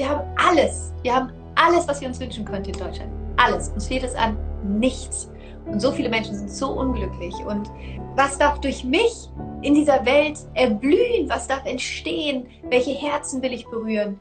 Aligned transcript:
wir 0.00 0.08
haben 0.08 0.22
alles. 0.36 0.94
Wir 1.02 1.14
haben 1.14 1.30
alles, 1.56 1.86
was 1.86 2.00
wir 2.00 2.08
uns 2.08 2.18
wünschen 2.18 2.42
könnten 2.46 2.70
in 2.70 2.78
Deutschland. 2.78 3.12
Alles. 3.36 3.68
Uns 3.68 3.86
fehlt 3.86 4.02
es 4.02 4.14
an 4.14 4.34
nichts. 4.64 5.30
Und 5.66 5.78
so 5.78 5.92
viele 5.92 6.08
Menschen 6.08 6.34
sind 6.34 6.50
so 6.50 6.70
unglücklich. 6.70 7.34
Und 7.46 7.70
was 8.16 8.38
darf 8.38 8.58
durch 8.62 8.82
mich 8.82 9.28
in 9.60 9.74
dieser 9.74 10.06
Welt 10.06 10.38
erblühen? 10.54 11.28
Was 11.28 11.46
darf 11.48 11.66
entstehen? 11.66 12.46
Welche 12.70 12.92
Herzen 12.92 13.42
will 13.42 13.52
ich 13.52 13.66
berühren? 13.66 14.18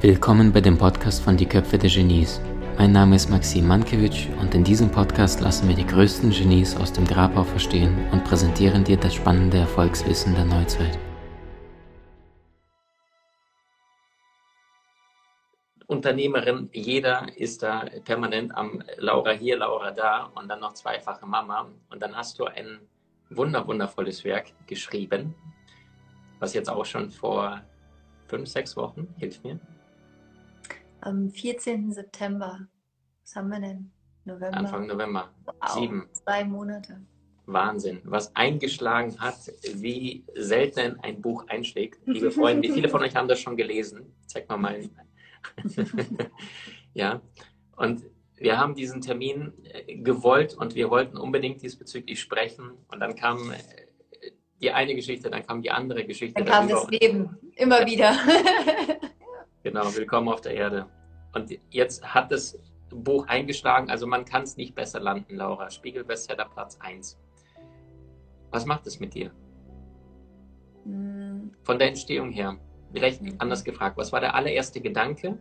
Willkommen 0.00 0.52
bei 0.52 0.60
dem 0.60 0.78
Podcast 0.78 1.24
von 1.24 1.36
Die 1.36 1.46
Köpfe 1.46 1.76
der 1.76 1.90
Genies. 1.90 2.40
Mein 2.76 2.90
Name 2.90 3.14
ist 3.14 3.30
Maxim 3.30 3.68
Mankewitsch 3.68 4.28
und 4.40 4.52
in 4.52 4.64
diesem 4.64 4.90
Podcast 4.90 5.40
lassen 5.40 5.68
wir 5.68 5.76
die 5.76 5.86
größten 5.86 6.30
Genies 6.30 6.76
aus 6.76 6.92
dem 6.92 7.06
Grabau 7.06 7.44
verstehen 7.44 8.08
und 8.10 8.24
präsentieren 8.24 8.82
dir 8.82 8.96
das 8.96 9.14
spannende 9.14 9.58
Erfolgswissen 9.58 10.34
der 10.34 10.44
Neuzeit. 10.44 10.98
Unternehmerin, 15.86 16.68
jeder 16.72 17.28
ist 17.36 17.62
da 17.62 17.86
permanent 18.04 18.54
am 18.56 18.82
Laura 18.96 19.30
hier, 19.30 19.56
Laura 19.58 19.92
da 19.92 20.24
und 20.34 20.48
dann 20.48 20.60
noch 20.60 20.74
zweifache 20.74 21.26
Mama. 21.26 21.70
Und 21.90 22.02
dann 22.02 22.16
hast 22.16 22.40
du 22.40 22.46
ein 22.46 22.80
wunder, 23.30 23.66
wundervolles 23.68 24.24
Werk 24.24 24.52
geschrieben, 24.66 25.34
was 26.40 26.54
jetzt 26.54 26.68
auch 26.68 26.84
schon 26.84 27.08
vor 27.08 27.62
fünf, 28.26 28.48
sechs 28.48 28.76
Wochen, 28.76 29.06
hilf 29.16 29.42
mir, 29.44 29.60
am 31.04 31.30
14. 31.30 31.92
September. 31.92 32.66
Was 33.22 33.36
haben 33.36 33.48
wir 33.48 33.60
denn? 33.60 33.90
November. 34.24 34.56
Anfang 34.56 34.86
November. 34.86 35.30
Wow. 35.44 35.70
Sieben. 35.74 36.08
Zwei 36.12 36.44
Monate. 36.44 37.00
Wahnsinn. 37.46 38.00
Was 38.04 38.34
eingeschlagen 38.34 39.20
hat, 39.20 39.36
wie 39.74 40.24
selten 40.34 40.98
ein 41.00 41.20
Buch 41.20 41.46
einschlägt. 41.48 42.00
Liebe 42.06 42.30
Freunde, 42.30 42.72
viele 42.72 42.88
von 42.88 43.02
euch 43.02 43.14
haben 43.14 43.28
das 43.28 43.38
schon 43.38 43.56
gelesen. 43.56 44.14
Zeig 44.26 44.48
mal 44.48 44.56
mal. 44.56 44.80
ja. 46.94 47.20
Und 47.76 48.02
wir 48.36 48.58
haben 48.58 48.74
diesen 48.74 49.02
Termin 49.02 49.52
äh, 49.64 49.96
gewollt 49.96 50.54
und 50.54 50.74
wir 50.74 50.88
wollten 50.90 51.18
unbedingt 51.18 51.60
diesbezüglich 51.62 52.18
sprechen. 52.18 52.72
Und 52.88 53.00
dann 53.00 53.14
kam 53.14 53.50
äh, 53.50 54.30
die 54.62 54.70
eine 54.70 54.94
Geschichte, 54.94 55.30
dann 55.30 55.46
kam 55.46 55.60
die 55.60 55.70
andere 55.70 56.06
Geschichte. 56.06 56.42
Dann 56.42 56.50
kam 56.50 56.68
das 56.68 56.88
Leben 56.88 57.36
immer 57.56 57.84
wieder. 57.84 58.16
Genau, 59.74 59.92
willkommen 59.96 60.28
auf 60.28 60.40
der 60.40 60.54
Erde. 60.54 60.86
Und 61.32 61.50
jetzt 61.70 62.14
hat 62.14 62.30
das 62.30 62.56
Buch 62.90 63.26
eingeschlagen, 63.26 63.90
also 63.90 64.06
man 64.06 64.24
kann 64.24 64.44
es 64.44 64.56
nicht 64.56 64.76
besser 64.76 65.00
landen, 65.00 65.34
Laura. 65.34 65.68
Spiegel-Bestseller 65.68 66.44
Platz 66.44 66.78
1. 66.78 67.18
Was 68.52 68.66
macht 68.66 68.86
es 68.86 69.00
mit 69.00 69.14
dir? 69.14 69.32
Hm. 70.84 71.50
Von 71.64 71.80
der 71.80 71.88
Entstehung 71.88 72.30
her. 72.30 72.56
Vielleicht 72.92 73.20
mhm. 73.20 73.34
anders 73.38 73.64
gefragt, 73.64 73.96
was 73.96 74.12
war 74.12 74.20
der 74.20 74.36
allererste 74.36 74.80
Gedanke, 74.80 75.38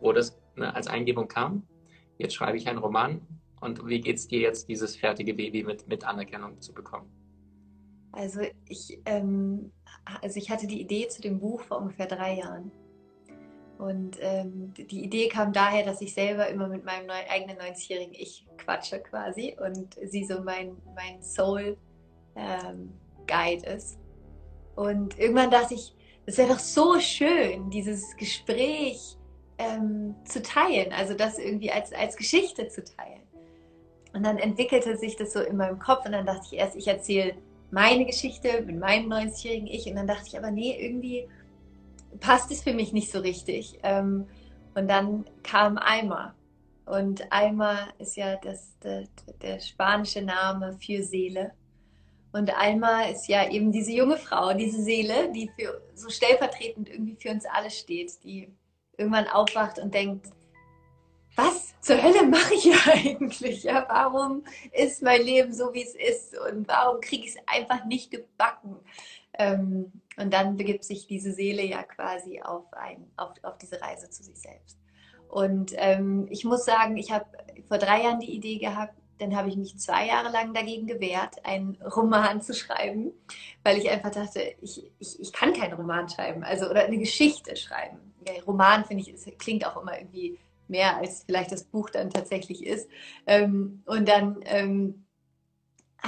wo 0.00 0.10
das 0.14 0.40
ne, 0.54 0.74
als 0.74 0.86
Eingebung 0.86 1.28
kam? 1.28 1.68
Jetzt 2.16 2.34
schreibe 2.34 2.56
ich 2.56 2.70
einen 2.70 2.78
Roman 2.78 3.20
und 3.60 3.86
wie 3.86 4.00
geht 4.00 4.16
es 4.16 4.26
dir 4.26 4.40
jetzt, 4.40 4.70
dieses 4.70 4.96
fertige 4.96 5.34
Baby 5.34 5.64
mit, 5.64 5.86
mit 5.86 6.02
Anerkennung 6.02 6.62
zu 6.62 6.72
bekommen? 6.72 7.10
Also 8.12 8.40
ich, 8.70 9.02
ähm, 9.04 9.70
also 10.22 10.38
ich 10.38 10.50
hatte 10.50 10.66
die 10.66 10.80
Idee 10.80 11.08
zu 11.08 11.20
dem 11.20 11.40
Buch 11.40 11.60
vor 11.60 11.76
ungefähr 11.76 12.06
drei 12.06 12.38
Jahren. 12.38 12.72
Und 13.78 14.16
ähm, 14.20 14.72
die 14.74 15.04
Idee 15.04 15.28
kam 15.28 15.52
daher, 15.52 15.84
dass 15.84 16.00
ich 16.00 16.14
selber 16.14 16.48
immer 16.48 16.68
mit 16.68 16.84
meinem 16.84 17.06
neu, 17.06 17.14
eigenen 17.28 17.58
90-jährigen 17.58 18.14
Ich 18.14 18.46
quatsche 18.56 19.00
quasi 19.00 19.56
und 19.60 19.96
sie 20.02 20.24
so 20.24 20.40
mein, 20.40 20.76
mein 20.94 21.22
Soul-Guide 21.22 21.76
ähm, 22.36 23.76
ist. 23.76 23.98
Und 24.74 25.18
irgendwann 25.18 25.50
dachte 25.50 25.74
ich, 25.74 25.94
es 26.26 26.38
wäre 26.38 26.48
doch 26.48 26.58
so 26.58 26.98
schön, 27.00 27.70
dieses 27.70 28.16
Gespräch 28.16 29.16
ähm, 29.58 30.14
zu 30.24 30.42
teilen, 30.42 30.92
also 30.92 31.14
das 31.14 31.38
irgendwie 31.38 31.70
als, 31.70 31.92
als 31.92 32.16
Geschichte 32.16 32.68
zu 32.68 32.82
teilen. 32.82 33.22
Und 34.12 34.24
dann 34.24 34.38
entwickelte 34.38 34.96
sich 34.96 35.16
das 35.16 35.32
so 35.32 35.40
in 35.40 35.56
meinem 35.56 35.78
Kopf 35.78 36.06
und 36.06 36.12
dann 36.12 36.26
dachte 36.26 36.46
ich 36.50 36.58
erst, 36.58 36.76
ich 36.76 36.88
erzähle 36.88 37.34
meine 37.70 38.06
Geschichte 38.06 38.62
mit 38.62 38.78
meinem 38.78 39.12
90-jährigen 39.12 39.66
Ich 39.66 39.86
und 39.86 39.96
dann 39.96 40.06
dachte 40.06 40.28
ich 40.28 40.38
aber, 40.38 40.50
nee, 40.50 40.76
irgendwie 40.78 41.28
passt 42.20 42.50
es 42.50 42.62
für 42.62 42.74
mich 42.74 42.92
nicht 42.92 43.10
so 43.10 43.20
richtig. 43.20 43.78
Ähm, 43.82 44.26
und 44.74 44.88
dann 44.88 45.24
kam 45.42 45.78
Alma. 45.78 46.34
Und 46.84 47.32
Alma 47.32 47.88
ist 47.98 48.16
ja 48.16 48.36
das, 48.36 48.78
der, 48.78 49.04
der 49.42 49.60
spanische 49.60 50.22
Name 50.22 50.76
für 50.78 51.02
Seele. 51.02 51.52
Und 52.32 52.56
Alma 52.56 53.04
ist 53.04 53.28
ja 53.28 53.50
eben 53.50 53.72
diese 53.72 53.92
junge 53.92 54.18
Frau, 54.18 54.52
diese 54.52 54.82
Seele, 54.82 55.32
die 55.32 55.50
für, 55.58 55.80
so 55.94 56.10
stellvertretend 56.10 56.88
irgendwie 56.88 57.16
für 57.16 57.30
uns 57.30 57.44
alle 57.46 57.70
steht, 57.70 58.22
die 58.22 58.52
irgendwann 58.98 59.26
aufwacht 59.28 59.78
und 59.78 59.94
denkt, 59.94 60.28
was 61.34 61.74
zur 61.80 62.02
Hölle 62.02 62.26
mache 62.26 62.54
ich 62.54 62.62
hier 62.62 62.78
eigentlich? 62.92 63.62
Ja, 63.62 63.84
warum 63.88 64.44
ist 64.72 65.02
mein 65.02 65.22
Leben 65.22 65.52
so, 65.52 65.72
wie 65.72 65.82
es 65.82 65.94
ist? 65.94 66.36
Und 66.38 66.66
warum 66.68 67.00
kriege 67.00 67.24
ich 67.24 67.36
es 67.36 67.42
einfach 67.46 67.84
nicht 67.84 68.10
gebacken? 68.10 68.76
Ähm, 69.38 69.92
und 70.16 70.32
dann 70.32 70.56
begibt 70.56 70.84
sich 70.84 71.06
diese 71.06 71.32
Seele 71.32 71.64
ja 71.64 71.82
quasi 71.82 72.40
auf, 72.40 72.72
ein, 72.72 73.10
auf, 73.16 73.32
auf 73.42 73.58
diese 73.58 73.80
Reise 73.80 74.08
zu 74.08 74.22
sich 74.22 74.40
selbst. 74.40 74.78
Und 75.28 75.72
ähm, 75.76 76.26
ich 76.30 76.44
muss 76.44 76.64
sagen, 76.64 76.96
ich 76.96 77.10
habe 77.10 77.26
vor 77.68 77.78
drei 77.78 78.02
Jahren 78.02 78.20
die 78.20 78.34
Idee 78.34 78.58
gehabt, 78.58 78.94
dann 79.18 79.34
habe 79.36 79.48
ich 79.48 79.56
mich 79.56 79.78
zwei 79.78 80.06
Jahre 80.06 80.30
lang 80.30 80.54
dagegen 80.54 80.86
gewehrt, 80.86 81.44
einen 81.44 81.76
Roman 81.82 82.40
zu 82.42 82.54
schreiben, 82.54 83.12
weil 83.64 83.78
ich 83.78 83.90
einfach 83.90 84.10
dachte, 84.10 84.42
ich, 84.60 84.90
ich, 84.98 85.20
ich 85.20 85.32
kann 85.32 85.52
keinen 85.52 85.74
Roman 85.74 86.08
schreiben, 86.08 86.44
also 86.44 86.68
oder 86.68 86.84
eine 86.84 86.98
Geschichte 86.98 87.56
schreiben. 87.56 87.98
Ja, 88.26 88.42
Roman 88.46 88.84
finde 88.84 89.02
ich, 89.02 89.12
es 89.12 89.26
klingt 89.38 89.66
auch 89.66 89.80
immer 89.80 89.98
irgendwie 89.98 90.38
mehr, 90.68 90.96
als 90.96 91.24
vielleicht 91.24 91.52
das 91.52 91.64
Buch 91.64 91.90
dann 91.90 92.10
tatsächlich 92.10 92.66
ist. 92.66 92.88
Ähm, 93.26 93.82
und 93.86 94.08
dann 94.08 94.40
ähm, 94.44 95.05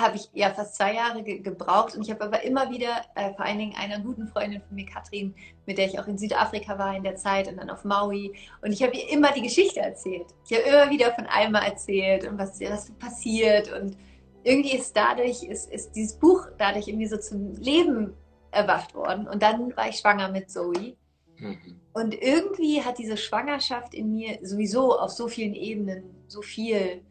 habe 0.00 0.16
ich 0.16 0.28
ja 0.32 0.50
fast 0.50 0.76
zwei 0.76 0.94
Jahre 0.94 1.22
ge 1.22 1.38
gebraucht 1.38 1.94
und 1.94 2.02
ich 2.02 2.10
habe 2.10 2.24
aber 2.24 2.42
immer 2.42 2.70
wieder, 2.70 3.02
äh, 3.14 3.32
vor 3.34 3.44
allen 3.44 3.58
Dingen 3.58 3.74
einer 3.76 4.00
guten 4.00 4.26
Freundin 4.28 4.60
von 4.62 4.74
mir, 4.74 4.86
Katrin, 4.86 5.34
mit 5.66 5.78
der 5.78 5.86
ich 5.86 5.98
auch 5.98 6.06
in 6.06 6.18
Südafrika 6.18 6.78
war 6.78 6.96
in 6.96 7.02
der 7.02 7.16
Zeit 7.16 7.48
und 7.48 7.56
dann 7.56 7.70
auf 7.70 7.84
Maui 7.84 8.34
und 8.62 8.72
ich 8.72 8.82
habe 8.82 8.96
ihr 8.96 9.10
immer 9.10 9.32
die 9.32 9.42
Geschichte 9.42 9.80
erzählt. 9.80 10.26
Ich 10.48 10.56
habe 10.56 10.68
immer 10.68 10.90
wieder 10.90 11.12
von 11.14 11.26
Alma 11.26 11.60
erzählt 11.60 12.26
und 12.26 12.38
was, 12.38 12.60
was 12.60 12.90
passiert 12.92 13.72
und 13.72 13.96
irgendwie 14.44 14.76
ist 14.76 14.96
dadurch, 14.96 15.42
ist, 15.42 15.70
ist 15.70 15.92
dieses 15.92 16.18
Buch 16.18 16.46
dadurch 16.58 16.88
irgendwie 16.88 17.06
so 17.06 17.18
zum 17.18 17.54
Leben 17.54 18.14
erwacht 18.50 18.94
worden 18.94 19.28
und 19.28 19.42
dann 19.42 19.76
war 19.76 19.88
ich 19.88 19.96
schwanger 19.96 20.30
mit 20.30 20.50
Zoe. 20.50 20.96
Mhm. 21.38 21.80
Und 21.92 22.14
irgendwie 22.14 22.82
hat 22.82 22.98
diese 22.98 23.16
Schwangerschaft 23.16 23.94
in 23.94 24.12
mir 24.12 24.38
sowieso 24.42 24.98
auf 24.98 25.10
so 25.10 25.28
vielen 25.28 25.54
Ebenen 25.54 26.04
so 26.28 26.42
viel 26.42 27.02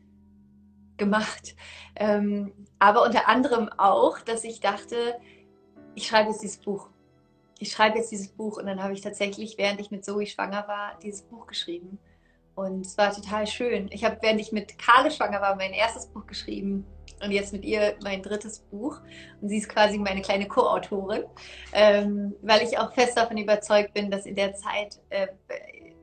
gemacht. 0.97 1.55
Ähm, 1.95 2.53
aber 2.79 3.03
unter 3.03 3.27
anderem 3.27 3.69
auch, 3.77 4.19
dass 4.19 4.43
ich 4.43 4.59
dachte, 4.59 5.19
ich 5.95 6.07
schreibe 6.07 6.29
jetzt 6.29 6.41
dieses 6.41 6.57
Buch. 6.57 6.89
Ich 7.59 7.71
schreibe 7.71 7.97
jetzt 7.97 8.11
dieses 8.11 8.29
Buch 8.29 8.57
und 8.57 8.67
dann 8.67 8.83
habe 8.83 8.93
ich 8.93 9.01
tatsächlich, 9.01 9.57
während 9.57 9.79
ich 9.81 9.89
mit 9.89 10.05
Zoe 10.05 10.27
schwanger 10.27 10.67
war, 10.67 10.97
dieses 11.01 11.23
Buch 11.23 11.47
geschrieben. 11.47 11.97
Und 12.53 12.85
es 12.85 12.97
war 12.97 13.13
total 13.13 13.47
schön. 13.47 13.87
Ich 13.91 14.03
habe, 14.03 14.17
während 14.21 14.39
ich 14.41 14.51
mit 14.51 14.77
Karle 14.77 15.11
schwanger 15.11 15.41
war, 15.41 15.55
mein 15.55 15.73
erstes 15.73 16.07
Buch 16.07 16.25
geschrieben 16.25 16.85
und 17.23 17.31
jetzt 17.31 17.53
mit 17.53 17.63
ihr 17.65 17.95
mein 18.03 18.21
drittes 18.21 18.59
Buch. 18.59 18.99
Und 19.41 19.49
sie 19.49 19.57
ist 19.57 19.69
quasi 19.69 19.97
meine 19.97 20.21
kleine 20.21 20.47
Co-Autorin, 20.47 21.23
ähm, 21.73 22.35
weil 22.41 22.63
ich 22.63 22.77
auch 22.77 22.93
fest 22.93 23.17
davon 23.17 23.37
überzeugt 23.37 23.93
bin, 23.93 24.11
dass 24.11 24.25
in 24.25 24.35
der 24.35 24.53
Zeit 24.53 24.99
äh, 25.09 25.27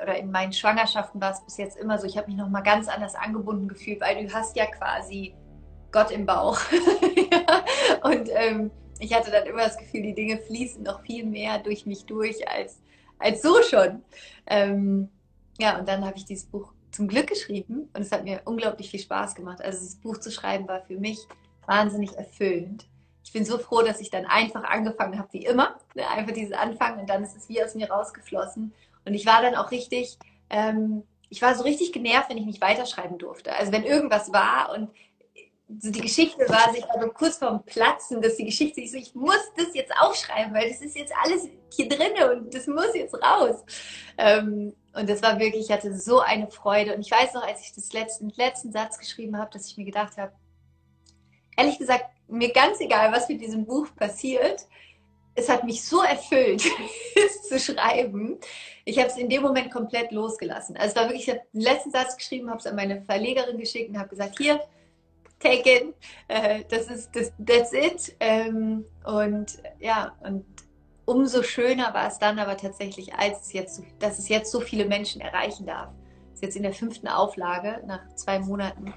oder 0.03 0.17
in 0.17 0.31
meinen 0.31 0.53
Schwangerschaften 0.53 1.21
war 1.21 1.33
es 1.33 1.45
bis 1.45 1.57
jetzt 1.57 1.77
immer 1.77 1.99
so, 1.99 2.07
ich 2.07 2.17
habe 2.17 2.29
mich 2.29 2.37
noch 2.37 2.49
mal 2.49 2.63
ganz 2.63 2.89
anders 2.89 3.15
angebunden 3.15 3.69
gefühlt, 3.69 4.01
weil 4.01 4.27
du 4.27 4.33
hast 4.33 4.57
ja 4.57 4.67
quasi 4.67 5.35
Gott 5.95 6.11
im 6.11 6.27
Bauch. 6.27 6.59
ja. 7.17 7.65
Und 8.03 8.29
ähm, 8.33 8.73
ich 8.99 9.15
hatte 9.15 9.31
dann 9.31 9.47
immer 9.47 9.63
das 9.63 9.79
Gefühl, 9.79 10.03
die 10.03 10.15
Dinge 10.15 10.39
fließen 10.39 10.83
noch 10.83 11.03
viel 11.03 11.25
mehr 11.25 11.59
durch 11.59 11.87
mich 11.87 12.05
durch 12.05 12.49
als, 12.49 12.81
als 13.19 13.43
so 13.43 13.63
schon. 13.63 14.03
Ähm, 14.47 15.09
ja, 15.59 15.79
und 15.79 15.89
dann 15.89 16.05
habe 16.05 16.17
ich 16.17 16.25
dieses 16.25 16.47
Buch 16.47 16.73
zum 16.91 17.07
Glück 17.07 17.29
geschrieben 17.29 17.89
und 17.95 18.03
es 18.03 18.11
hat 18.11 18.25
mir 18.25 18.43
unglaublich 18.45 18.91
viel 18.91 19.01
Spaß 19.01 19.37
gemacht. 19.37 19.63
Also 19.63 19.79
dieses 19.79 19.97
Buch 19.97 20.19
zu 20.19 20.33
schreiben 20.33 20.67
war 20.67 20.83
für 20.83 20.99
mich 20.99 21.19
wahnsinnig 21.67 22.13
erfüllend. 22.17 22.87
Ich 23.23 23.33
bin 23.33 23.45
so 23.45 23.59
froh, 23.59 23.83
dass 23.83 24.01
ich 24.01 24.11
dann 24.11 24.27
einfach 24.27 24.65
angefangen 24.65 25.19
habe, 25.19 25.29
wie 25.33 25.45
immer. 25.45 25.77
Ne? 25.95 26.09
Einfach 26.09 26.35
dieses 26.35 26.53
Anfangen 26.53 27.01
und 27.01 27.09
dann 27.09 27.23
ist 27.23 27.37
es 27.37 27.49
wie 27.49 27.63
aus 27.63 27.75
mir 27.75 27.89
rausgeflossen. 27.89 28.75
Und 29.05 29.15
ich 29.15 29.27
war 29.27 29.43
dann 29.43 29.55
auch 29.55 29.71
richtig, 29.71 30.19
ähm, 30.51 31.05
ich 31.31 31.41
war 31.41 31.55
so 31.55 31.63
richtig 31.63 31.93
genervt, 31.93 32.31
wenn 32.31 32.39
ich 32.39 32.47
nicht 32.47 32.61
weiterschreiben 32.61 33.19
durfte. 33.19 33.55
Also 33.55 33.71
wenn 33.71 33.85
irgendwas 33.85 34.33
war 34.33 34.73
und 34.75 34.91
die 35.83 36.01
Geschichte 36.01 36.49
war, 36.49 36.69
also 36.69 37.09
kurz 37.09 37.39
vorm 37.39 37.65
Platzen, 37.65 38.21
dass 38.21 38.37
die 38.37 38.45
Geschichte, 38.45 38.81
ich 38.81 38.91
so, 38.91 38.97
ich 38.97 39.15
muss 39.15 39.41
das 39.57 39.75
jetzt 39.75 39.93
aufschreiben, 39.99 40.55
weil 40.55 40.69
das 40.69 40.81
ist 40.81 40.97
jetzt 40.97 41.13
alles 41.23 41.49
hier 41.73 41.89
drin 41.89 42.13
und 42.33 42.55
das 42.55 42.67
muss 42.67 42.95
jetzt 42.95 43.15
raus. 43.15 43.65
Ähm, 44.19 44.75
und 44.95 45.09
das 45.09 45.23
war 45.23 45.39
wirklich, 45.39 45.67
ich 45.67 45.73
hatte 45.73 45.97
so 45.97 46.21
eine 46.21 46.49
Freude. 46.49 46.95
Und 46.95 47.01
ich 47.01 47.11
weiß 47.11 47.35
noch, 47.35 47.47
als 47.47 47.63
ich 47.63 47.75
das 47.75 47.93
letzten, 47.93 48.31
letzten 48.37 48.73
Satz 48.73 48.99
geschrieben 48.99 49.37
habe, 49.39 49.51
dass 49.53 49.67
ich 49.67 49.77
mir 49.77 49.85
gedacht 49.85 50.17
habe, 50.17 50.33
ehrlich 51.57 51.79
gesagt, 51.79 52.05
mir 52.29 52.53
ganz 52.53 52.81
egal, 52.81 53.13
was 53.13 53.29
mit 53.29 53.41
diesem 53.41 53.67
Buch 53.67 53.89
passiert. 53.97 54.67
Es 55.37 55.49
hat 55.49 55.65
mich 55.65 55.85
so 55.85 56.01
erfüllt, 56.03 56.65
es 57.17 57.49
zu 57.49 57.59
schreiben. 57.59 58.39
Ich 58.85 58.99
habe 58.99 59.09
es 59.09 59.17
in 59.17 59.29
dem 59.29 59.43
Moment 59.43 59.73
komplett 59.73 60.13
losgelassen. 60.13 60.77
Also 60.77 60.91
es 60.91 60.97
war 60.97 61.09
wirklich, 61.09 61.27
ich 61.27 61.35
habe 61.35 61.43
den 61.53 61.61
letzten 61.61 61.91
Satz 61.91 62.17
geschrieben, 62.17 62.49
habe 62.51 62.61
es 62.61 62.67
an 62.67 62.77
meine 62.77 63.03
Verlegerin 63.03 63.59
geschickt 63.59 63.91
und 63.91 63.99
habe 63.99 64.11
gesagt, 64.11 64.39
hier, 64.39 64.61
take 65.45 65.71
it, 65.71 65.95
äh, 66.29 66.65
das 66.69 66.87
ist, 66.87 67.15
das, 67.15 67.33
that's 67.45 67.73
it. 67.73 68.17
Ähm, 68.21 68.85
und 69.05 69.59
ja, 69.79 70.15
und 70.21 70.45
umso 71.05 71.43
schöner 71.43 71.93
war 71.93 72.09
es 72.09 72.19
dann 72.19 72.39
aber 72.39 72.57
tatsächlich, 72.57 73.15
als 73.15 73.43
es 73.43 73.53
jetzt, 73.53 73.83
dass 73.99 74.19
es 74.19 74.29
jetzt 74.29 74.51
so 74.51 74.61
viele 74.61 74.87
Menschen 74.87 75.21
erreichen 75.21 75.67
darf. 75.67 75.91
Das 76.31 76.37
ist 76.37 76.43
jetzt 76.43 76.57
in 76.57 76.63
der 76.63 76.73
fünften 76.73 77.09
Auflage 77.09 77.83
nach 77.87 78.15
zwei 78.15 78.39
Monaten. 78.39 78.95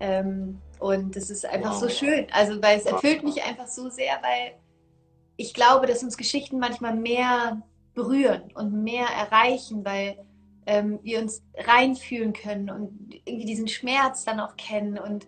Ähm, 0.00 0.60
und 0.78 1.16
das 1.16 1.28
ist 1.28 1.44
einfach 1.44 1.72
wow. 1.72 1.80
so 1.80 1.88
schön. 1.88 2.26
Also, 2.30 2.62
weil 2.62 2.78
es 2.78 2.86
erfüllt 2.86 3.24
mich 3.24 3.42
einfach 3.42 3.66
so 3.66 3.88
sehr, 3.90 4.14
weil 4.22 4.54
ich 5.36 5.52
glaube, 5.52 5.86
dass 5.86 6.02
uns 6.02 6.16
Geschichten 6.16 6.58
manchmal 6.58 6.94
mehr 6.94 7.62
berühren 7.94 8.52
und 8.54 8.84
mehr 8.84 9.06
erreichen, 9.06 9.84
weil 9.84 10.16
ähm, 10.66 11.00
wir 11.02 11.20
uns 11.20 11.42
reinfühlen 11.56 12.32
können 12.32 12.70
und 12.70 13.10
irgendwie 13.24 13.46
diesen 13.46 13.66
Schmerz 13.66 14.24
dann 14.24 14.38
auch 14.38 14.56
kennen. 14.56 14.98
Und 14.98 15.26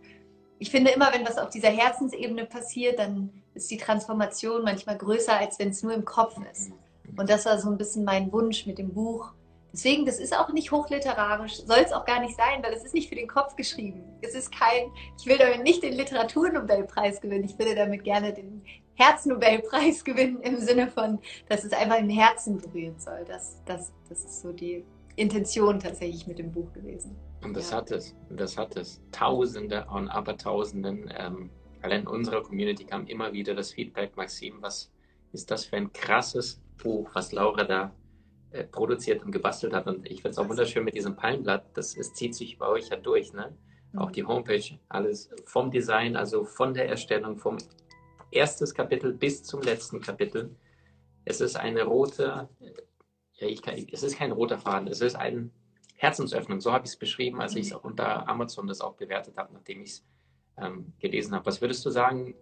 ich 0.61 0.71
finde 0.71 0.91
immer, 0.91 1.13
wenn 1.13 1.27
was 1.27 1.39
auf 1.39 1.49
dieser 1.49 1.71
Herzensebene 1.71 2.45
passiert, 2.45 2.99
dann 2.99 3.31
ist 3.55 3.71
die 3.71 3.79
Transformation 3.79 4.63
manchmal 4.63 4.99
größer, 4.99 5.37
als 5.37 5.59
wenn 5.59 5.71
es 5.71 5.83
nur 5.83 5.95
im 5.95 6.05
Kopf 6.05 6.37
ist. 6.53 6.71
Und 7.17 7.31
das 7.31 7.47
war 7.47 7.59
so 7.59 7.71
ein 7.71 7.79
bisschen 7.79 8.05
mein 8.05 8.31
Wunsch 8.31 8.67
mit 8.67 8.77
dem 8.77 8.93
Buch. 8.93 9.33
Deswegen, 9.73 10.05
das 10.05 10.19
ist 10.19 10.37
auch 10.37 10.53
nicht 10.53 10.71
hochliterarisch, 10.71 11.63
soll 11.65 11.79
es 11.79 11.93
auch 11.93 12.05
gar 12.05 12.21
nicht 12.21 12.37
sein, 12.37 12.63
weil 12.63 12.75
es 12.75 12.85
ist 12.85 12.93
nicht 12.93 13.09
für 13.09 13.15
den 13.15 13.27
Kopf 13.27 13.57
geschrieben. 13.57 14.05
Es 14.21 14.35
ist 14.35 14.53
kein, 14.53 14.91
ich 15.19 15.27
will 15.27 15.39
damit 15.39 15.63
nicht 15.63 15.83
den 15.83 15.95
Literaturnobelpreis 15.95 17.23
gewinnen, 17.23 17.45
ich 17.45 17.59
würde 17.59 17.75
damit 17.75 18.05
gerne 18.05 18.35
den 18.35 18.63
Herznobelpreis 18.97 20.05
gewinnen 20.05 20.43
im 20.43 20.61
Sinne 20.61 20.89
von, 20.89 21.21
dass 21.49 21.65
es 21.65 21.73
einfach 21.73 21.99
im 21.99 22.11
Herzen 22.11 22.59
berühren 22.59 22.99
soll. 22.99 23.25
Das, 23.27 23.63
das, 23.65 23.93
das 24.11 24.25
ist 24.25 24.43
so 24.43 24.53
die 24.53 24.85
Intention 25.17 25.81
tatsächlich 25.81 26.27
mit 26.27 26.39
dem 26.39 26.53
Buch 26.53 26.71
gewesen. 26.75 27.17
Und 27.43 27.57
das 27.57 27.71
ja. 27.71 27.79
hat 27.79 27.91
es, 27.91 28.15
das 28.29 28.57
hat 28.57 28.77
es. 28.77 29.01
Tausende 29.13 29.87
und 29.91 30.09
Abertausenden 30.09 31.11
ähm, 31.17 31.51
allein 31.83 32.03
in 32.03 32.07
unserer 32.07 32.43
Community 32.43 32.85
kam 32.85 33.07
immer 33.07 33.33
wieder 33.33 33.55
das 33.55 33.73
Feedback, 33.73 34.17
Maxim, 34.17 34.61
was 34.61 34.91
ist 35.33 35.51
das 35.51 35.65
für 35.65 35.77
ein 35.77 35.93
krasses 35.93 36.61
Buch, 36.83 37.11
was 37.15 37.33
Laura 37.33 37.65
da 37.65 37.95
äh, 38.51 38.65
produziert 38.65 39.25
und 39.25 39.33
gebastelt 39.33 39.73
hat. 39.73 39.87
Und 39.87 40.07
ich 40.07 40.23
finde 40.23 40.31
es 40.31 40.39
auch 40.39 40.49
wunderschön 40.49 40.85
mit 40.85 40.95
diesem 40.95 41.17
Palmblatt, 41.17 41.67
das 41.75 41.97
es 41.97 42.13
zieht 42.15 42.35
sich 42.35 42.59
bei 42.59 42.67
euch 42.67 42.89
ja 42.89 42.97
durch, 42.97 43.33
ne? 43.33 43.57
Mhm. 43.93 43.99
Auch 43.99 44.11
die 44.11 44.25
Homepage, 44.25 44.79
alles 44.89 45.31
vom 45.45 45.71
Design, 45.71 46.17
also 46.17 46.45
von 46.45 46.75
der 46.75 46.89
Erstellung, 46.89 47.37
vom 47.37 47.59
erstes 48.31 48.75
Kapitel 48.75 49.13
bis 49.13 49.43
zum 49.43 49.63
letzten 49.63 50.01
Kapitel. 50.01 50.55
Es 51.25 51.41
ist 51.41 51.57
eine 51.57 51.85
rote, 51.85 52.49
ja, 53.35 53.47
ich 53.47 53.63
kann, 53.63 53.75
es 53.91 54.03
ist 54.03 54.17
kein 54.17 54.33
roter 54.33 54.59
Faden, 54.59 54.89
es 54.89 55.01
ist 55.01 55.17
eine 55.17 55.51
Herzensöffnung. 56.01 56.61
So 56.61 56.73
habe 56.73 56.87
ich 56.87 56.93
es 56.93 56.97
beschrieben, 56.97 57.43
als 57.43 57.55
ich 57.55 57.67
es 57.67 57.73
unter 57.73 58.27
Amazon 58.27 58.67
das 58.67 58.81
auch 58.81 58.95
bewertet 58.95 59.37
habe, 59.37 59.53
nachdem 59.53 59.83
ich 59.83 59.91
es 59.91 60.05
ähm, 60.57 60.95
gelesen 60.99 61.35
habe. 61.35 61.45
Was 61.45 61.61
würdest 61.61 61.85
du 61.85 61.91
sagen, 61.91 62.35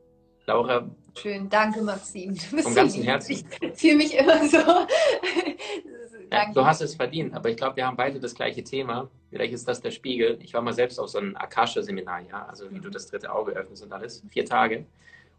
Laura? 0.47 0.89
Schön, 1.17 1.49
danke 1.49 1.83
Maxim. 1.83 2.35
Du 2.35 2.63
vom 2.63 2.75
ganzen 2.75 3.03
Herzen. 3.03 3.33
Ich 3.33 3.45
fühle 3.75 3.97
mich 3.97 4.17
immer 4.17 4.47
so. 4.47 4.59
ja, 6.33 6.53
du 6.55 6.65
hast 6.65 6.83
es 6.83 6.95
verdient, 6.95 7.35
aber 7.35 7.51
ich 7.51 7.57
glaube, 7.57 7.75
wir 7.75 7.87
haben 7.87 7.97
beide 7.97 8.21
das 8.21 8.33
gleiche 8.33 8.63
Thema. 8.63 9.11
Vielleicht 9.31 9.53
ist 9.53 9.67
das 9.67 9.81
der 9.81 9.91
Spiegel. 9.91 10.39
Ich 10.41 10.55
war 10.55 10.63
mal 10.63 10.73
selbst 10.73 11.01
auf 11.01 11.09
so 11.09 11.19
einem 11.19 11.35
Akasha-Seminar, 11.35 12.21
ja, 12.29 12.47
also 12.47 12.71
wie 12.71 12.79
du 12.79 12.91
das 12.91 13.09
dritte 13.09 13.33
Auge 13.33 13.53
öffnest 13.53 13.83
und 13.83 13.93
alles, 13.93 14.23
vier 14.29 14.45
Tage. 14.45 14.87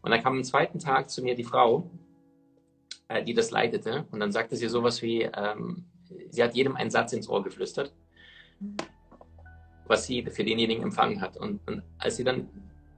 Und 0.02 0.12
dann 0.12 0.22
kam 0.22 0.34
am 0.34 0.44
zweiten 0.44 0.80
Tag 0.80 1.10
zu 1.10 1.24
mir 1.24 1.36
die 1.36 1.46
Frau, 1.46 1.90
äh, 3.08 3.24
die 3.24 3.34
das 3.34 3.50
leitete, 3.52 4.06
und 4.12 4.20
dann 4.20 4.34
sagte 4.34 4.58
sie 4.58 4.68
sowas 4.68 5.02
wie, 5.02 5.22
ähm, 5.22 5.86
sie 6.32 6.44
hat 6.44 6.54
jedem 6.54 6.76
einen 6.76 6.92
Satz 6.92 7.14
ins 7.14 7.30
Ohr 7.30 7.44
geflüstert, 7.44 7.94
was 9.86 10.06
sie 10.06 10.24
für 10.24 10.44
denjenigen 10.44 10.84
empfangen 10.84 11.20
hat. 11.22 11.38
Und, 11.38 11.60
und 11.68 11.84
als 11.98 12.16
sie 12.18 12.24
dann 12.24 12.48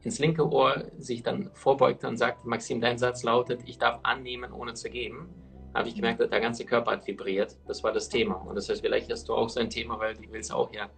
ins 0.04 0.20
linke 0.20 0.48
Ohr 0.50 0.86
sich 0.98 1.24
dann 1.24 1.50
vorbeugte 1.54 2.08
und 2.08 2.18
sagte, 2.18 2.48
Maxim, 2.48 2.82
dein 2.82 2.98
Satz 2.98 3.24
lautet, 3.24 3.62
ich 3.66 3.78
darf 3.78 4.00
annehmen, 4.04 4.52
ohne 4.52 4.74
zu 4.74 4.90
geben, 4.90 5.30
habe 5.74 5.88
ich 5.88 5.96
gemerkt, 5.96 6.20
dass 6.20 6.30
der 6.30 6.42
ganze 6.42 6.66
Körper 6.66 6.92
hat 6.92 7.08
vibriert. 7.08 7.56
Das 7.68 7.84
war 7.84 7.94
das 7.94 8.10
Thema. 8.10 8.36
Und 8.36 8.56
das 8.56 8.68
heißt, 8.68 8.82
vielleicht 8.82 9.10
hast 9.12 9.30
du 9.30 9.34
auch 9.34 9.50
so 9.50 9.60
ein 9.60 9.70
Thema, 9.70 10.00
weil 10.00 10.16
du 10.16 10.24
willst 10.32 10.52
auch 10.52 10.74
ja, 10.74 10.90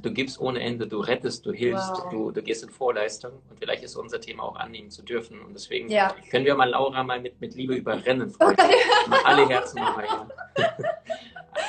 du 0.00 0.12
gibst 0.12 0.40
ohne 0.40 0.60
Ende, 0.60 0.86
du 0.86 1.00
rettest, 1.00 1.44
du 1.44 1.52
hilfst, 1.52 1.90
wow. 1.90 2.10
du, 2.10 2.30
du 2.30 2.42
gehst 2.42 2.62
in 2.62 2.70
Vorleistung. 2.70 3.32
Und 3.50 3.58
vielleicht 3.58 3.82
ist 3.82 3.96
unser 3.96 4.20
Thema 4.20 4.44
auch 4.44 4.56
annehmen 4.56 4.90
zu 4.90 5.02
dürfen. 5.02 5.40
Und 5.40 5.54
deswegen 5.54 5.90
ja. 5.90 6.14
können 6.30 6.44
wir 6.44 6.54
mal 6.54 6.70
Laura 6.70 7.02
mal 7.02 7.20
mit, 7.20 7.40
mit 7.40 7.54
Liebe 7.54 7.74
überrennen, 7.74 8.30
Freunde. 8.30 8.62
alle 9.24 9.48
Herzen 9.48 9.80
nochmal. 9.80 10.06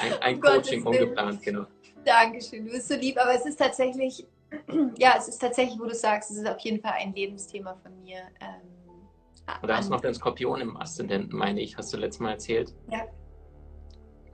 ein, 0.01 0.13
ein 0.21 0.41
Coaching 0.41 0.85
ungeplant, 0.85 1.41
genau. 1.41 1.65
Dankeschön, 2.05 2.65
du 2.65 2.71
bist 2.71 2.87
so 2.87 2.95
lieb, 2.95 3.17
aber 3.17 3.33
es 3.35 3.45
ist 3.45 3.57
tatsächlich, 3.57 4.25
ja, 4.97 5.15
es 5.17 5.27
ist 5.27 5.39
tatsächlich, 5.39 5.79
wo 5.79 5.85
du 5.85 5.95
sagst, 5.95 6.31
es 6.31 6.37
ist 6.37 6.47
auf 6.47 6.59
jeden 6.59 6.81
Fall 6.81 6.93
ein 6.99 7.13
Lebensthema 7.13 7.75
von 7.81 7.99
mir. 8.01 8.19
Ähm, 8.41 9.07
Und 9.61 9.67
da 9.67 9.77
hast 9.77 9.87
du 9.87 9.93
noch 9.93 10.01
den 10.01 10.13
Skorpion 10.13 10.61
im 10.61 10.77
Aszendenten, 10.77 11.37
meine 11.37 11.61
ich, 11.61 11.77
hast 11.77 11.93
du 11.93 11.97
letztes 11.97 12.19
Mal 12.19 12.31
erzählt. 12.31 12.73
Ja. 12.91 13.05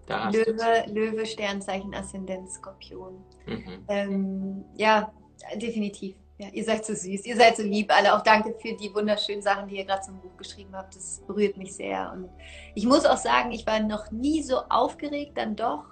Da 0.08 0.30
Löwe, 0.30 0.86
Löwe, 0.88 1.26
Sternzeichen, 1.26 1.94
Aszendent, 1.94 2.50
Skorpion. 2.50 3.24
Mhm. 3.46 3.86
Ähm, 3.88 4.66
ja, 4.76 5.14
definitiv. 5.56 6.16
Ja, 6.40 6.48
ihr 6.54 6.64
seid 6.64 6.86
so 6.86 6.94
süß, 6.94 7.26
ihr 7.26 7.36
seid 7.36 7.58
so 7.58 7.64
lieb 7.64 7.94
alle. 7.96 8.16
Auch 8.16 8.24
danke 8.24 8.56
für 8.60 8.74
die 8.74 8.94
wunderschönen 8.96 9.42
Sachen, 9.42 9.68
die 9.68 9.76
ihr 9.76 9.86
gerade 9.86 10.02
zum 10.02 10.20
Buch 10.22 10.36
geschrieben 10.38 10.72
habt. 10.74 10.96
Das 10.96 11.22
berührt 11.28 11.58
mich 11.58 11.76
sehr. 11.76 12.12
Und 12.14 12.30
ich 12.76 12.86
muss 12.86 13.06
auch 13.06 13.18
sagen, 13.18 13.52
ich 13.52 13.68
war 13.68 13.82
noch 13.82 14.10
nie 14.10 14.42
so 14.42 14.62
aufgeregt, 14.70 15.34
dann 15.38 15.56
doch, 15.58 15.84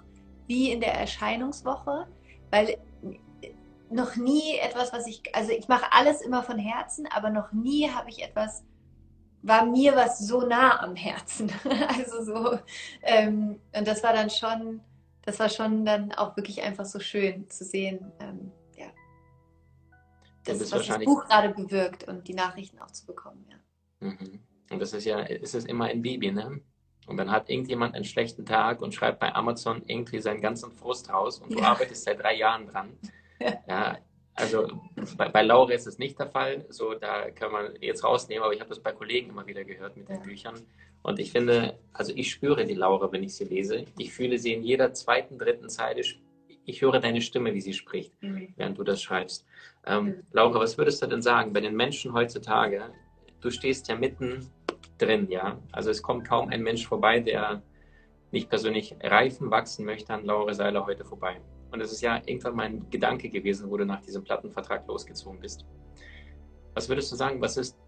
wie 0.48 0.72
in 0.72 0.80
der 0.80 0.94
Erscheinungswoche, 0.94 2.08
weil 2.50 2.78
noch 3.90 4.16
nie 4.16 4.58
etwas, 4.58 4.92
was 4.92 5.06
ich, 5.06 5.22
also 5.34 5.50
ich 5.52 5.68
mache 5.68 5.92
alles 5.92 6.20
immer 6.20 6.42
von 6.42 6.58
Herzen, 6.58 7.06
aber 7.06 7.30
noch 7.30 7.52
nie 7.52 7.88
habe 7.90 8.10
ich 8.10 8.22
etwas, 8.22 8.64
war 9.42 9.64
mir 9.64 9.94
was 9.94 10.18
so 10.18 10.42
nah 10.42 10.82
am 10.82 10.96
Herzen. 10.96 11.52
also 11.88 12.24
so, 12.24 12.58
ähm, 13.02 13.60
und 13.76 13.86
das 13.86 14.02
war 14.02 14.12
dann 14.12 14.30
schon, 14.30 14.80
das 15.22 15.38
war 15.38 15.48
schon 15.48 15.84
dann 15.84 16.12
auch 16.12 16.36
wirklich 16.36 16.62
einfach 16.62 16.84
so 16.84 16.98
schön 16.98 17.48
zu 17.48 17.64
sehen, 17.64 18.12
ähm, 18.20 18.50
ja. 18.76 18.88
Das, 20.44 20.58
das 20.58 20.72
was 20.72 20.86
das 20.86 20.98
Buch 21.04 21.24
gerade 21.26 21.50
bewirkt 21.50 22.04
und 22.04 22.26
die 22.28 22.34
Nachrichten 22.34 22.78
auch 22.80 22.90
zu 22.90 23.06
bekommen, 23.06 23.46
ja. 23.48 24.08
Mhm. 24.08 24.40
Und 24.70 24.80
das 24.80 24.92
ist 24.92 25.04
ja, 25.04 25.20
ist 25.20 25.54
es 25.54 25.64
immer 25.64 25.86
ein 25.86 26.02
Baby, 26.02 26.30
ne? 26.32 26.60
Und 27.08 27.16
dann 27.16 27.30
hat 27.30 27.48
irgendjemand 27.48 27.94
einen 27.94 28.04
schlechten 28.04 28.44
Tag 28.44 28.82
und 28.82 28.94
schreibt 28.94 29.18
bei 29.18 29.34
Amazon 29.34 29.82
irgendwie 29.86 30.20
seinen 30.20 30.40
ganzen 30.40 30.70
Frust 30.72 31.10
raus 31.10 31.38
und 31.38 31.52
du 31.52 31.58
ja. 31.58 31.64
arbeitest 31.64 32.04
seit 32.04 32.22
drei 32.22 32.36
Jahren 32.36 32.66
dran. 32.66 32.90
Ja, 33.40 33.62
ja 33.68 33.98
also 34.34 34.68
bei, 35.16 35.28
bei, 35.28 35.42
Laura 35.42 35.72
ist 35.72 35.86
es 35.86 35.98
nicht 35.98 36.18
der 36.18 36.26
Fall. 36.26 36.64
So, 36.70 36.94
da 36.94 37.30
kann 37.30 37.52
man 37.52 37.76
jetzt 37.80 38.02
rausnehmen, 38.02 38.42
aber 38.42 38.52
ich 38.52 38.60
habe 38.60 38.70
das 38.70 38.80
bei 38.80 38.90
Kollegen 38.90 39.30
immer 39.30 39.46
wieder 39.46 39.64
gehört 39.64 39.96
mit 39.96 40.08
ja. 40.08 40.16
den 40.16 40.24
Büchern. 40.24 40.54
Und 41.02 41.18
ich 41.18 41.32
finde, 41.32 41.78
also 41.92 42.12
ich 42.14 42.30
spüre 42.30 42.64
die 42.64 42.74
Laura, 42.74 43.10
wenn 43.12 43.22
ich 43.22 43.34
sie 43.34 43.44
lese. 43.44 43.84
Ich 43.96 44.12
fühle 44.12 44.38
sie 44.38 44.52
in 44.52 44.62
jeder 44.62 44.92
zweiten, 44.92 45.38
dritten 45.38 45.68
Zeile. 45.68 46.02
Ich 46.64 46.82
höre 46.82 47.00
deine 47.00 47.20
Stimme, 47.20 47.54
wie 47.54 47.60
sie 47.60 47.72
spricht, 47.72 48.12
mhm. 48.22 48.52
während 48.56 48.78
du 48.78 48.84
das 48.84 49.00
schreibst. 49.00 49.46
Ähm, 49.86 50.04
mhm. 50.04 50.22
Laura, 50.32 50.60
was 50.60 50.78
würdest 50.78 51.02
du 51.02 51.06
denn 51.06 51.22
sagen 51.22 51.52
bei 51.52 51.60
den 51.60 51.74
Menschen 51.74 52.12
heutzutage? 52.12 52.90
Du 53.40 53.50
stehst 53.50 53.88
ja 53.88 53.96
mitten 53.96 54.50
drin, 54.98 55.30
ja. 55.30 55.58
Also 55.72 55.90
es 55.90 56.02
kommt 56.02 56.26
kaum 56.26 56.48
ein 56.48 56.62
Mensch 56.62 56.86
vorbei, 56.86 57.20
der 57.20 57.62
nicht 58.30 58.48
persönlich 58.48 58.94
reifen, 59.02 59.50
wachsen 59.50 59.84
möchte 59.84 60.12
an 60.12 60.24
Laura 60.24 60.52
Seiler 60.52 60.84
heute 60.86 61.04
vorbei. 61.04 61.40
Und 61.70 61.80
es 61.80 61.92
ist 61.92 62.00
ja 62.00 62.20
irgendwann 62.24 62.56
mein 62.56 62.90
Gedanke 62.90 63.28
gewesen, 63.28 63.70
wo 63.70 63.76
du 63.76 63.84
nach 63.84 64.00
diesem 64.00 64.24
Plattenvertrag 64.24 64.86
losgezogen 64.86 65.40
bist. 65.40 65.64
Was 66.74 66.88
würdest 66.88 67.10
du 67.12 67.16
sagen, 67.16 67.40
was 67.40 67.56
ist, 67.56 67.78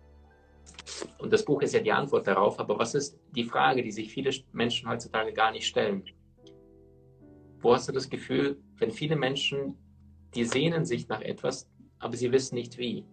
und 1.19 1.33
das 1.33 1.45
Buch 1.45 1.63
ist 1.63 1.75
ja 1.75 1.81
die 1.81 1.93
Antwort 1.93 2.27
darauf, 2.27 2.59
aber 2.59 2.79
was 2.79 2.95
ist 2.95 3.19
die 3.35 3.45
Frage, 3.45 3.83
die 3.83 3.93
sich 3.93 4.13
viele 4.13 4.31
Menschen 4.53 4.89
heutzutage 4.89 5.33
gar 5.33 5.53
nicht 5.53 5.67
stellen? 5.67 6.05
Wo 7.61 7.75
hast 7.75 7.89
du 7.89 7.93
das 7.93 8.09
Gefühl, 8.09 8.59
wenn 8.79 8.91
viele 8.91 9.17
Menschen, 9.17 9.77
die 10.35 10.45
sehnen 10.45 10.85
sich 10.85 11.09
nach 11.09 11.21
etwas, 11.21 11.71
aber 11.99 12.17
sie 12.17 12.33
wissen 12.33 12.55
nicht 12.55 12.79
wie? 12.79 13.05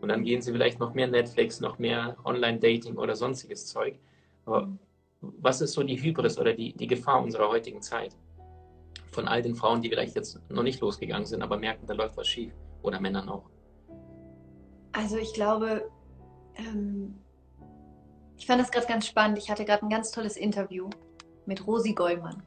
Und 0.00 0.08
dann 0.08 0.24
gehen 0.24 0.42
sie 0.42 0.52
vielleicht 0.52 0.78
noch 0.78 0.94
mehr 0.94 1.06
Netflix, 1.06 1.60
noch 1.60 1.78
mehr 1.78 2.16
Online-Dating 2.24 2.96
oder 2.96 3.16
sonstiges 3.16 3.66
Zeug. 3.66 3.98
Aber 4.44 4.68
was 5.20 5.60
ist 5.60 5.72
so 5.72 5.82
die 5.82 6.00
Hybris 6.00 6.38
oder 6.38 6.52
die, 6.52 6.72
die 6.72 6.86
Gefahr 6.86 7.22
unserer 7.22 7.48
heutigen 7.48 7.82
Zeit? 7.82 8.14
Von 9.10 9.26
all 9.26 9.42
den 9.42 9.54
Frauen, 9.54 9.80
die 9.80 9.88
vielleicht 9.88 10.14
jetzt 10.14 10.40
noch 10.50 10.62
nicht 10.62 10.80
losgegangen 10.80 11.26
sind, 11.26 11.42
aber 11.42 11.56
merken, 11.56 11.86
da 11.86 11.94
läuft 11.94 12.16
was 12.16 12.26
schief. 12.26 12.52
Oder 12.82 13.00
Männern 13.00 13.28
auch. 13.28 13.48
Also 14.92 15.16
ich 15.16 15.32
glaube, 15.32 15.90
ähm, 16.56 17.14
ich 18.36 18.46
fand 18.46 18.60
das 18.60 18.70
gerade 18.70 18.86
ganz 18.86 19.06
spannend. 19.06 19.38
Ich 19.38 19.50
hatte 19.50 19.64
gerade 19.64 19.84
ein 19.84 19.88
ganz 19.88 20.10
tolles 20.10 20.36
Interview 20.36 20.88
mit 21.46 21.66
Rosi 21.66 21.94
Gollmann. 21.94 22.42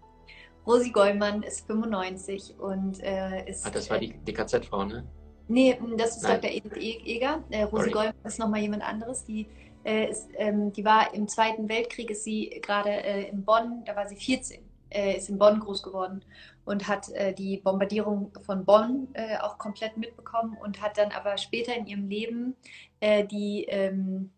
Rosi 0.66 0.92
Gollmann 0.92 1.42
ist 1.44 1.66
95 1.68 2.60
und 2.60 3.02
äh, 3.02 3.50
ist. 3.50 3.66
Ah, 3.66 3.72
das 3.72 3.90
war 3.90 3.98
die, 3.98 4.14
die 4.14 4.34
KZ-Frau, 4.34 4.86
ne? 4.86 5.06
Nee, 5.50 5.80
das 5.98 6.18
ist 6.18 6.24
Nein. 6.24 6.42
Dr. 6.42 6.52
Edith 6.52 6.78
e-, 6.78 7.02
Eger. 7.06 7.44
Äh, 7.50 7.64
Rosi 7.64 7.90
Goldmann 7.90 8.24
ist 8.24 8.38
nochmal 8.38 8.62
jemand 8.62 8.84
anderes. 8.84 9.26
Die, 9.26 9.48
äh, 9.84 10.10
ist, 10.10 10.30
ähm, 10.36 10.72
die 10.72 10.86
war 10.86 11.12
im 11.16 11.28
Zweiten 11.28 11.68
Weltkrieg, 11.68 12.12
ist 12.12 12.24
sie 12.24 12.62
gerade 12.62 12.92
äh, 12.92 13.30
in 13.30 13.44
Bonn, 13.44 13.84
da 13.84 13.96
war 13.96 14.08
sie 14.08 14.16
14, 14.16 14.62
äh, 14.92 15.18
ist 15.18 15.28
in 15.28 15.40
Bonn 15.40 15.60
groß 15.60 15.82
geworden 15.82 16.24
und 16.66 16.88
hat 16.88 17.10
äh, 17.14 17.34
die 17.34 17.58
Bombardierung 17.58 18.32
von 18.46 18.64
Bonn 18.64 19.08
äh, 19.14 19.38
auch 19.38 19.58
komplett 19.58 19.98
mitbekommen 19.98 20.56
und 20.64 20.84
hat 20.84 21.00
dann 21.00 21.12
aber 21.12 21.36
später 21.40 21.76
in 21.76 21.88
ihrem 21.88 22.08
Leben 22.08 22.56
die 23.02 23.64
ähm, 23.70 24.30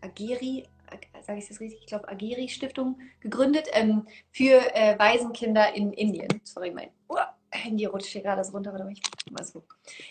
Ageri, 0.00 0.68
sage 1.20 1.40
ich 1.40 1.48
das 1.48 1.58
richtig? 1.58 1.80
Ich 1.80 1.86
glaube, 1.88 2.08
Ageri 2.08 2.48
Stiftung 2.48 3.00
gegründet 3.18 3.66
ähm, 3.72 4.06
für 4.30 4.60
Waisenkinder 4.98 5.74
in 5.74 5.92
Indien. 5.92 6.28
Sorry, 6.44 6.70
mein 6.70 6.90
uh, 7.08 7.16
Handy 7.50 7.84
rutscht 7.86 8.08
hier 8.08 8.22
gerade 8.22 8.44
so 8.44 8.52
runter, 8.52 8.72
aber 8.72 8.88
ich 8.88 9.00
mal 9.30 9.44
so. 9.44 9.62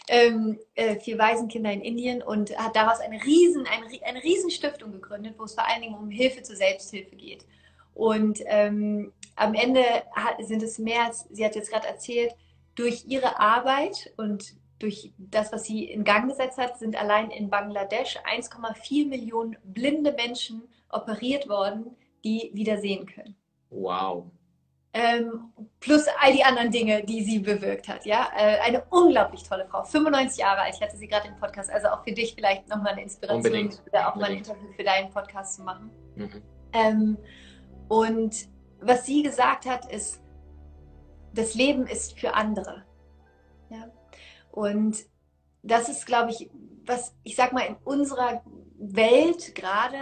Ähm, 0.07 0.59
äh, 0.75 0.99
für 0.99 1.17
Waisenkinder 1.17 1.71
in 1.71 1.81
Indien 1.81 2.21
und 2.21 2.57
hat 2.57 2.75
daraus 2.75 2.99
eine 2.99 3.23
riesen, 3.23 3.65
eine, 3.65 3.85
eine 4.05 4.23
riesen 4.23 4.51
Stiftung 4.51 4.91
gegründet, 4.91 5.35
wo 5.37 5.43
es 5.43 5.53
vor 5.53 5.67
allen 5.67 5.81
Dingen 5.81 5.95
um 5.95 6.09
Hilfe 6.09 6.41
zur 6.41 6.55
Selbsthilfe 6.55 7.15
geht. 7.15 7.45
Und 7.93 8.39
ähm, 8.45 9.13
am 9.35 9.53
Ende 9.53 9.83
hat, 10.13 10.35
sind 10.45 10.63
es 10.63 10.79
mehr 10.79 11.05
als, 11.05 11.27
sie 11.31 11.45
hat 11.45 11.55
jetzt 11.55 11.71
gerade 11.71 11.87
erzählt, 11.87 12.35
durch 12.75 13.05
ihre 13.07 13.39
Arbeit 13.39 14.13
und 14.17 14.55
durch 14.79 15.11
das, 15.17 15.51
was 15.51 15.65
sie 15.65 15.83
in 15.85 16.05
Gang 16.05 16.29
gesetzt 16.29 16.57
hat, 16.57 16.79
sind 16.79 16.95
allein 16.95 17.31
in 17.31 17.49
Bangladesch 17.49 18.17
1,4 18.19 19.07
Millionen 19.07 19.57
blinde 19.63 20.13
Menschen 20.13 20.63
operiert 20.89 21.49
worden, 21.49 21.95
die 22.23 22.51
wieder 22.53 22.79
sehen 22.79 23.05
können. 23.05 23.35
Wow. 23.69 24.31
Ähm, 24.91 25.53
plus 25.79 26.07
all 26.19 26.33
die 26.33 26.43
anderen 26.43 26.71
Dinge, 26.71 27.03
die 27.03 27.23
sie 27.23 27.39
bewirkt 27.39 27.87
hat. 27.87 28.05
Ja, 28.05 28.29
äh, 28.35 28.59
eine 28.59 28.83
unglaublich 28.89 29.43
tolle 29.43 29.67
Frau, 29.67 29.83
95 29.83 30.39
Jahre 30.39 30.61
alt. 30.61 30.73
Ich 30.75 30.81
hatte 30.81 30.97
sie 30.97 31.07
gerade 31.07 31.27
im 31.27 31.35
Podcast, 31.35 31.69
also 31.69 31.89
auch 31.89 32.03
für 32.03 32.11
dich 32.11 32.33
vielleicht 32.33 32.67
nochmal 32.67 32.93
eine 32.93 33.03
Inspiration, 33.03 33.45
Unbedingt. 33.45 33.81
oder 33.87 34.09
auch 34.09 34.15
Unbedingt. 34.15 34.47
mal 34.47 34.53
ein 34.53 34.59
Interview 34.59 34.73
für 34.75 34.83
deinen 34.83 35.11
Podcast 35.11 35.55
zu 35.55 35.63
machen. 35.63 35.91
Mhm. 36.15 36.41
Ähm, 36.73 37.17
und 37.87 38.47
was 38.81 39.05
sie 39.05 39.21
gesagt 39.21 39.65
hat, 39.65 39.91
ist, 39.91 40.21
das 41.33 41.53
Leben 41.53 41.85
ist 41.85 42.19
für 42.19 42.33
andere. 42.33 42.83
Ja? 43.69 43.91
Und 44.51 45.05
das 45.61 45.89
ist, 45.89 46.05
glaube 46.05 46.31
ich, 46.31 46.49
was 46.85 47.15
ich 47.23 47.35
sag 47.35 47.53
mal 47.53 47.65
in 47.65 47.75
unserer 47.83 48.41
Welt 48.79 49.53
gerade 49.53 49.97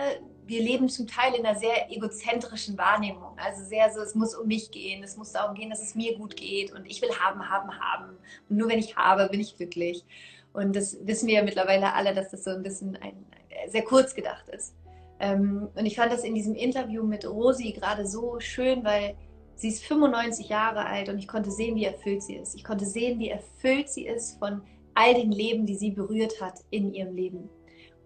wir 0.47 0.61
leben 0.61 0.89
zum 0.89 1.07
Teil 1.07 1.35
in 1.35 1.45
einer 1.45 1.59
sehr 1.59 1.91
egozentrischen 1.91 2.77
Wahrnehmung. 2.77 3.37
Also 3.37 3.63
sehr 3.63 3.91
so, 3.91 4.01
es 4.01 4.15
muss 4.15 4.33
um 4.33 4.47
mich 4.47 4.71
gehen, 4.71 5.03
es 5.03 5.17
muss 5.17 5.33
darum 5.33 5.55
gehen, 5.55 5.69
dass 5.69 5.81
es 5.81 5.95
mir 5.95 6.17
gut 6.17 6.35
geht 6.35 6.73
und 6.73 6.85
ich 6.85 7.01
will 7.01 7.09
haben, 7.19 7.49
haben, 7.49 7.79
haben. 7.79 8.17
Und 8.49 8.57
nur 8.57 8.69
wenn 8.69 8.79
ich 8.79 8.95
habe, 8.95 9.27
bin 9.29 9.41
ich 9.41 9.57
glücklich. 9.57 10.05
Und 10.53 10.75
das 10.75 10.97
wissen 11.05 11.27
wir 11.27 11.35
ja 11.35 11.43
mittlerweile 11.43 11.93
alle, 11.93 12.15
dass 12.15 12.31
das 12.31 12.43
so 12.43 12.51
ein 12.51 12.63
bisschen 12.63 12.95
ein, 12.97 13.25
sehr 13.67 13.83
kurz 13.83 14.15
gedacht 14.15 14.47
ist. 14.49 14.73
Ähm, 15.19 15.67
und 15.75 15.85
ich 15.85 15.95
fand 15.95 16.11
das 16.11 16.23
in 16.23 16.35
diesem 16.35 16.55
Interview 16.55 17.03
mit 17.03 17.27
Rosi 17.27 17.71
gerade 17.73 18.07
so 18.07 18.39
schön, 18.39 18.83
weil 18.83 19.15
sie 19.55 19.69
ist 19.69 19.83
95 19.83 20.49
Jahre 20.49 20.85
alt 20.85 21.09
und 21.09 21.17
ich 21.17 21.27
konnte 21.27 21.51
sehen, 21.51 21.75
wie 21.75 21.85
erfüllt 21.85 22.23
sie 22.23 22.35
ist. 22.35 22.55
Ich 22.55 22.63
konnte 22.63 22.85
sehen, 22.85 23.19
wie 23.19 23.29
erfüllt 23.29 23.89
sie 23.89 24.07
ist 24.07 24.39
von 24.39 24.61
all 24.93 25.13
den 25.13 25.31
Leben, 25.31 25.65
die 25.65 25.75
sie 25.75 25.91
berührt 25.91 26.41
hat 26.41 26.59
in 26.69 26.93
ihrem 26.93 27.15
Leben 27.15 27.49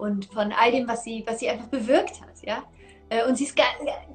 und 0.02 0.26
von 0.26 0.52
all 0.52 0.72
dem, 0.72 0.88
was 0.88 1.04
sie, 1.04 1.24
was 1.28 1.40
sie 1.40 1.50
einfach 1.50 1.68
bewirkt 1.68 2.22
hat. 2.22 2.42
Ja? 2.42 2.64
Äh, 3.10 3.28
und 3.28 3.38
sie 3.38 3.44
ist 3.44 3.56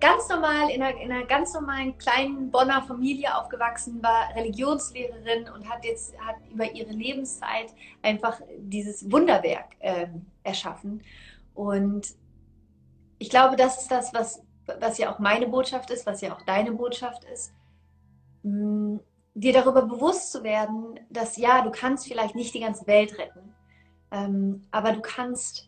ganz 0.00 0.28
normal 0.28 0.68
in 0.70 0.82
einer, 0.82 1.00
in 1.00 1.12
einer 1.12 1.26
ganz 1.26 1.54
normalen 1.54 1.96
kleinen 1.96 2.50
Bonner 2.50 2.82
Familie 2.82 3.36
aufgewachsen, 3.38 4.02
war 4.02 4.34
Religionslehrerin 4.34 5.48
und 5.48 5.68
hat 5.68 5.84
jetzt 5.84 6.18
hat 6.18 6.36
über 6.50 6.68
ihre 6.72 6.90
Lebenszeit 6.90 7.72
einfach 8.02 8.40
dieses 8.58 9.10
Wunderwerk 9.12 9.76
äh, 9.78 10.08
erschaffen. 10.42 11.04
Und 11.54 12.08
ich 13.18 13.30
glaube, 13.30 13.54
das 13.54 13.80
ist 13.80 13.90
das, 13.90 14.12
was, 14.12 14.42
was 14.80 14.98
ja 14.98 15.14
auch 15.14 15.20
meine 15.20 15.46
Botschaft 15.46 15.90
ist, 15.90 16.04
was 16.04 16.20
ja 16.20 16.34
auch 16.34 16.42
deine 16.42 16.72
Botschaft 16.72 17.22
ist. 17.32 17.52
Mh, 18.42 18.98
dir 19.34 19.52
darüber 19.52 19.82
bewusst 19.82 20.32
zu 20.32 20.42
werden, 20.42 20.98
dass 21.10 21.36
ja, 21.36 21.62
du 21.62 21.70
kannst 21.70 22.08
vielleicht 22.08 22.34
nicht 22.34 22.54
die 22.54 22.60
ganze 22.60 22.86
Welt 22.88 23.16
retten, 23.18 23.54
ähm, 24.10 24.62
aber 24.70 24.92
du 24.92 25.00
kannst 25.00 25.65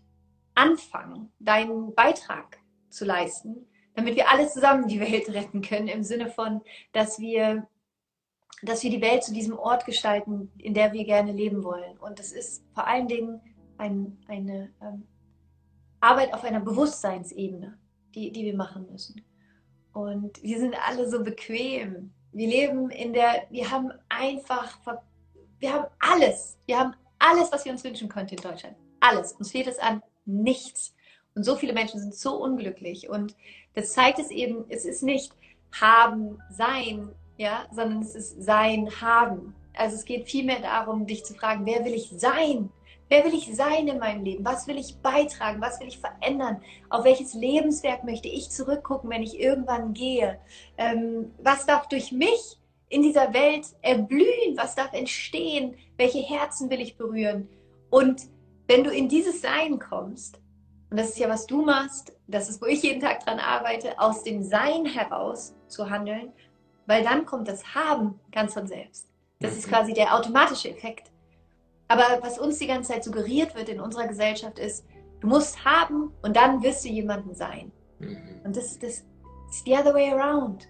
anfangen, 0.59 1.33
deinen 1.39 1.95
Beitrag 1.95 2.59
zu 2.91 3.05
leisten, 3.05 3.67
damit 3.95 4.17
wir 4.17 4.29
alle 4.29 4.49
zusammen 4.49 4.89
die 4.89 5.01
Welt 5.01 5.29
retten 5.33 5.63
können, 5.63 5.89
im 5.89 6.03
Sinne 6.03 6.29
von, 6.29 6.61
dass 6.93 7.21
wir, 7.21 7.67
dass 8.63 8.83
wir 8.83 8.91
die 8.91 9.01
Welt 9.01 9.23
zu 9.23 9.33
diesem 9.33 9.57
Ort 9.57 9.87
gestalten, 9.87 10.51
in 10.59 10.75
der 10.75 10.93
wir 10.93 11.05
gerne 11.05 11.33
leben 11.33 11.63
wollen. 11.63 11.97
Und 11.99 12.19
das 12.19 12.33
ist 12.33 12.65
vor 12.75 12.87
allen 12.87 13.07
Dingen 13.07 13.41
ein, 13.79 14.19
eine 14.27 14.71
ähm, 14.83 15.07
Arbeit 16.01 16.35
auf 16.35 16.43
einer 16.43 16.61
Bewusstseinsebene, 16.61 17.79
die, 18.15 18.33
die 18.33 18.45
wir 18.45 18.57
machen 18.57 18.87
müssen. 18.91 19.25
Und 19.93 20.43
wir 20.43 20.59
sind 20.59 20.75
alle 20.89 21.09
so 21.09 21.23
bequem. 21.23 22.13
Wir 22.33 22.49
leben 22.49 22.91
in 22.91 23.13
der, 23.13 23.47
wir 23.51 23.71
haben 23.71 23.93
einfach, 24.09 24.77
wir 25.61 25.73
haben 25.73 25.87
alles, 26.01 26.59
wir 26.67 26.79
haben 26.81 26.95
alles, 27.21 27.53
was 27.53 27.65
wir 27.65 27.73
uns 27.73 27.85
wünschen 27.85 28.09
könnten 28.09 28.35
in 28.35 28.43
Deutschland. 28.43 28.77
Alles. 29.01 29.33
Uns 29.33 29.53
fehlt 29.53 29.69
es 29.69 29.79
an 29.79 30.03
nichts. 30.29 30.95
Und 31.35 31.45
so 31.45 31.57
viele 31.57 31.73
Menschen 31.73 32.01
sind 32.01 32.15
so 32.15 32.37
unglücklich. 32.37 33.09
Und 33.09 33.37
das 33.75 33.93
zeigt 33.93 34.19
es 34.19 34.31
eben, 34.31 34.65
es 34.69 34.85
ist 34.85 35.03
nicht 35.03 35.33
haben, 35.73 36.39
sein, 36.51 37.11
ja, 37.37 37.67
sondern 37.71 38.03
es 38.03 38.15
ist 38.15 38.43
sein, 38.43 38.89
haben. 39.01 39.55
Also 39.75 39.97
es 39.97 40.05
geht 40.05 40.29
vielmehr 40.29 40.61
darum, 40.61 41.07
dich 41.07 41.25
zu 41.25 41.35
fragen, 41.35 41.65
wer 41.67 41.85
will 41.85 41.95
ich 41.95 42.11
sein? 42.17 42.71
Wer 43.09 43.25
will 43.25 43.33
ich 43.33 43.55
sein 43.55 43.89
in 43.89 43.99
meinem 43.99 44.23
Leben? 44.23 44.45
Was 44.45 44.67
will 44.67 44.77
ich 44.77 44.99
beitragen? 44.99 45.63
Was 45.63 45.81
will 45.81 45.89
ich 45.89 45.99
verändern? 45.99 46.61
Auf 46.91 47.05
welches 47.05 47.33
Lebenswerk 47.33 48.05
möchte 48.05 48.29
ich 48.29 48.51
zurückgucken, 48.51 49.09
wenn 49.09 49.23
ich 49.23 49.41
irgendwann 49.41 49.95
gehe? 49.95 50.39
Ähm, 50.77 51.33
was 51.43 51.65
darf 51.65 51.89
durch 51.89 52.13
mich 52.13 52.59
in 52.91 53.03
dieser 53.03 53.33
Welt 53.33 53.67
erblühen? 53.81 54.57
Was 54.57 54.75
darf 54.75 54.93
entstehen? 54.93 55.77
Welche 55.97 56.19
Herzen 56.19 56.69
will 56.69 56.81
ich 56.81 56.99
berühren? 56.99 57.49
Und 57.89 58.23
wenn 58.69 58.85
du 58.85 58.91
in 58.91 59.09
dieses 59.09 59.43
Sein 59.43 59.79
kommst, 59.79 60.41
und 60.91 60.99
das 60.99 61.11
ist 61.11 61.19
ja, 61.19 61.29
was 61.29 61.47
du 61.47 61.63
machst, 61.63 62.13
das 62.29 62.49
ist, 62.49 62.63
wo 62.63 62.67
ich 62.67 62.83
jeden 62.83 63.01
Tag 63.01 63.25
dran 63.25 63.39
arbeite, 63.39 63.99
aus 63.99 64.23
dem 64.23 64.43
Sein 64.43 64.87
heraus 64.87 65.55
zu 65.67 65.91
handeln, 65.91 66.33
weil 66.87 67.03
dann 67.03 67.27
kommt 67.27 67.49
das 67.49 67.75
Haben 67.75 68.21
ganz 68.33 68.55
von 68.55 68.67
selbst. 68.67 69.09
Das 69.41 69.57
ist 69.57 69.67
mhm. 69.67 69.71
quasi 69.71 69.93
der 69.93 70.15
automatische 70.15 70.71
Effekt. 70.71 71.11
Aber 71.89 72.05
was 72.21 72.39
uns 72.39 72.59
die 72.59 72.67
ganze 72.67 72.93
Zeit 72.93 73.05
suggeriert 73.05 73.55
wird 73.55 73.69
in 73.69 73.81
unserer 73.81 74.07
Gesellschaft 74.07 74.59
ist, 74.59 74.87
du 75.21 75.27
musst 75.27 75.65
haben 75.65 76.13
und 76.23 76.37
dann 76.37 76.63
wirst 76.63 76.85
du 76.85 76.89
jemanden 76.89 77.35
sein. 77.35 77.73
Mhm. 77.99 78.41
Und 78.45 78.57
das, 78.57 78.79
das 78.79 79.05
ist 79.51 79.65
the 79.65 79.73
other 79.73 79.95
way 79.95 80.11
around 80.11 80.69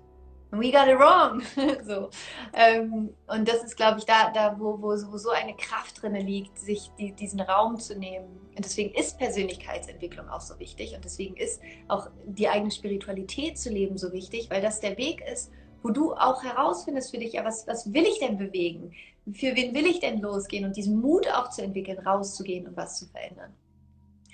we 0.51 0.71
got 0.73 0.89
it 0.89 0.99
wrong. 0.99 1.43
so. 1.87 2.11
Ähm, 2.55 3.11
und 3.27 3.49
das 3.49 3.65
ist, 3.65 3.77
glaube 3.77 3.99
ich, 3.99 4.07
da, 4.07 4.31
da 4.31 4.59
wo, 4.59 4.81
wo, 4.81 4.89
wo 4.89 5.17
so 5.19 5.31
eine 5.31 5.55
Kraft 5.55 6.03
drin 6.03 6.15
liegt, 6.15 6.59
sich 6.59 6.91
die, 6.99 7.13
diesen 7.13 7.41
Raum 7.41 7.79
zu 7.79 7.99
nehmen. 7.99 8.27
Und 8.57 8.65
deswegen 8.65 8.95
ist 8.95 9.19
Persönlichkeitsentwicklung 9.19 10.29
auch 10.29 10.41
so 10.41 10.59
wichtig. 10.59 10.95
Und 10.95 11.05
deswegen 11.05 11.37
ist 11.37 11.61
auch 11.89 12.09
die 12.25 12.49
eigene 12.49 12.71
Spiritualität 12.71 13.59
zu 13.59 13.71
leben 13.71 13.99
so 13.99 14.13
wichtig, 14.13 14.51
weil 14.51 14.63
das 14.63 14.81
der 14.81 14.97
Weg 14.97 15.23
ist, 15.31 15.51
wo 15.83 15.91
du 15.91 16.15
auch 16.15 16.43
herausfindest 16.43 17.11
für 17.11 17.19
dich, 17.19 17.35
ja, 17.35 17.45
was, 17.45 17.67
was 17.67 17.93
will 17.93 18.05
ich 18.05 18.19
denn 18.19 18.39
bewegen? 18.39 18.93
Für 19.33 19.55
wen 19.55 19.75
will 19.75 19.87
ich 19.87 20.01
denn 20.01 20.21
losgehen? 20.21 20.65
Und 20.65 20.77
diesen 20.77 21.01
Mut 21.01 21.29
auch 21.31 21.51
zu 21.51 21.63
entwickeln, 21.63 21.99
rauszugehen 21.99 22.67
und 22.67 22.77
was 22.77 22.99
zu 22.99 23.07
verändern. 23.07 23.53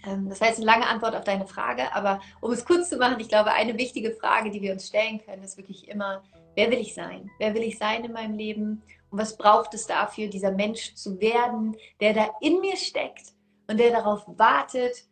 Ähm, 0.06 0.28
das 0.28 0.40
heißt, 0.40 0.58
eine 0.58 0.66
lange 0.66 0.86
Antwort 0.86 1.14
auf 1.14 1.24
deine 1.24 1.46
Frage, 1.46 1.94
aber 1.94 2.20
um 2.40 2.52
es 2.52 2.64
kurz 2.64 2.88
zu 2.88 2.96
machen, 2.96 3.20
ich 3.20 3.28
glaube, 3.28 3.52
eine 3.52 3.76
wichtige 3.78 4.12
Frage, 4.12 4.50
die 4.50 4.62
wir 4.62 4.72
uns 4.72 4.88
stellen 4.88 5.20
können, 5.24 5.42
ist 5.42 5.56
wirklich 5.56 5.88
immer, 5.88 6.22
wer 6.54 6.70
will 6.70 6.78
ich 6.78 6.94
sein? 6.94 7.30
Wer 7.38 7.54
will 7.54 7.62
ich 7.62 7.78
sein 7.78 8.04
in 8.04 8.12
meinem 8.12 8.36
Leben? 8.36 8.82
Und 9.10 9.18
was 9.18 9.36
braucht 9.36 9.74
es 9.74 9.86
dafür, 9.86 10.28
dieser 10.28 10.52
Mensch 10.52 10.94
zu 10.94 11.20
werden, 11.20 11.76
der 12.00 12.14
da 12.14 12.30
in 12.40 12.60
mir 12.60 12.76
steckt 12.76 13.34
und 13.68 13.78
der 13.78 13.90
darauf 13.90 14.24
wartet, 14.26 15.04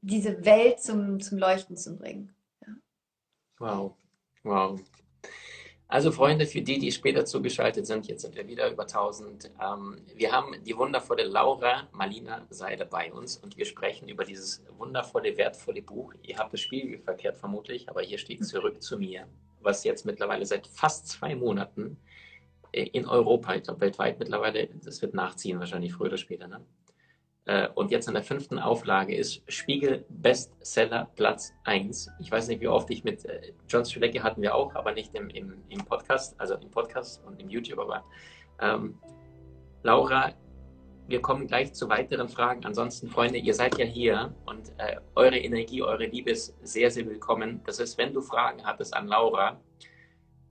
diese 0.00 0.44
Welt 0.44 0.80
zum, 0.80 1.20
zum 1.20 1.38
Leuchten 1.38 1.76
zu 1.76 1.96
bringen? 1.96 2.34
Ja. 2.66 2.74
Wow, 3.58 3.96
wow. 4.42 4.80
Also 5.92 6.10
Freunde, 6.10 6.46
für 6.46 6.62
die, 6.62 6.78
die 6.78 6.90
später 6.90 7.26
zugeschaltet 7.26 7.86
sind, 7.86 8.06
jetzt 8.06 8.22
sind 8.22 8.34
wir 8.34 8.48
wieder 8.48 8.70
über 8.70 8.84
1000. 8.84 9.50
Ähm, 9.62 9.98
wir 10.16 10.32
haben 10.32 10.54
die 10.64 10.74
wundervolle 10.74 11.24
Laura 11.24 11.86
Malina 11.92 12.46
Seide 12.48 12.86
bei 12.86 13.12
uns 13.12 13.36
und 13.36 13.58
wir 13.58 13.66
sprechen 13.66 14.08
über 14.08 14.24
dieses 14.24 14.64
wundervolle, 14.78 15.36
wertvolle 15.36 15.82
Buch. 15.82 16.14
Ihr 16.22 16.38
habt 16.38 16.54
das 16.54 16.62
Spiel 16.62 16.98
verkehrt 17.00 17.36
vermutlich, 17.36 17.90
aber 17.90 18.00
hier 18.00 18.16
steht 18.16 18.42
zurück 18.46 18.82
zu 18.82 18.96
mir, 18.96 19.26
was 19.60 19.84
jetzt 19.84 20.06
mittlerweile 20.06 20.46
seit 20.46 20.66
fast 20.66 21.08
zwei 21.08 21.34
Monaten 21.34 21.98
äh, 22.72 22.84
in 22.84 23.06
Europa, 23.06 23.54
ich 23.54 23.64
glaube 23.64 23.82
weltweit 23.82 24.18
mittlerweile, 24.18 24.70
das 24.82 25.02
wird 25.02 25.12
nachziehen 25.12 25.58
wahrscheinlich 25.58 25.92
früher 25.92 26.06
oder 26.06 26.16
später, 26.16 26.48
ne? 26.48 26.64
Äh, 27.46 27.68
und 27.74 27.90
jetzt 27.90 28.06
in 28.06 28.14
der 28.14 28.22
fünften 28.22 28.58
Auflage 28.58 29.16
ist 29.16 29.42
Spiegel 29.48 30.04
Bestseller 30.08 31.10
Platz 31.16 31.52
1. 31.64 32.10
Ich 32.20 32.30
weiß 32.30 32.48
nicht, 32.48 32.60
wie 32.60 32.68
oft 32.68 32.88
ich 32.90 33.02
mit 33.02 33.24
äh, 33.24 33.52
John 33.68 33.84
Strelecki 33.84 34.18
hatten 34.18 34.42
wir 34.42 34.54
auch, 34.54 34.74
aber 34.74 34.92
nicht 34.92 35.14
im, 35.14 35.28
im, 35.30 35.62
im 35.68 35.84
Podcast, 35.84 36.38
also 36.38 36.54
im 36.54 36.70
Podcast 36.70 37.24
und 37.24 37.40
im 37.40 37.48
YouTube, 37.48 37.80
aber 37.80 38.04
ähm, 38.60 38.98
Laura, 39.82 40.32
wir 41.08 41.20
kommen 41.20 41.48
gleich 41.48 41.74
zu 41.74 41.88
weiteren 41.88 42.28
Fragen. 42.28 42.64
Ansonsten, 42.64 43.08
Freunde, 43.08 43.38
ihr 43.38 43.54
seid 43.54 43.76
ja 43.76 43.84
hier 43.84 44.32
und 44.46 44.68
äh, 44.78 44.98
eure 45.16 45.36
Energie, 45.36 45.82
eure 45.82 46.06
Liebe 46.06 46.30
ist 46.30 46.54
sehr, 46.62 46.92
sehr 46.92 47.06
willkommen. 47.06 47.60
Das 47.66 47.80
ist, 47.80 47.98
wenn 47.98 48.12
du 48.12 48.20
Fragen 48.20 48.64
hattest 48.64 48.94
an 48.94 49.08
Laura, 49.08 49.60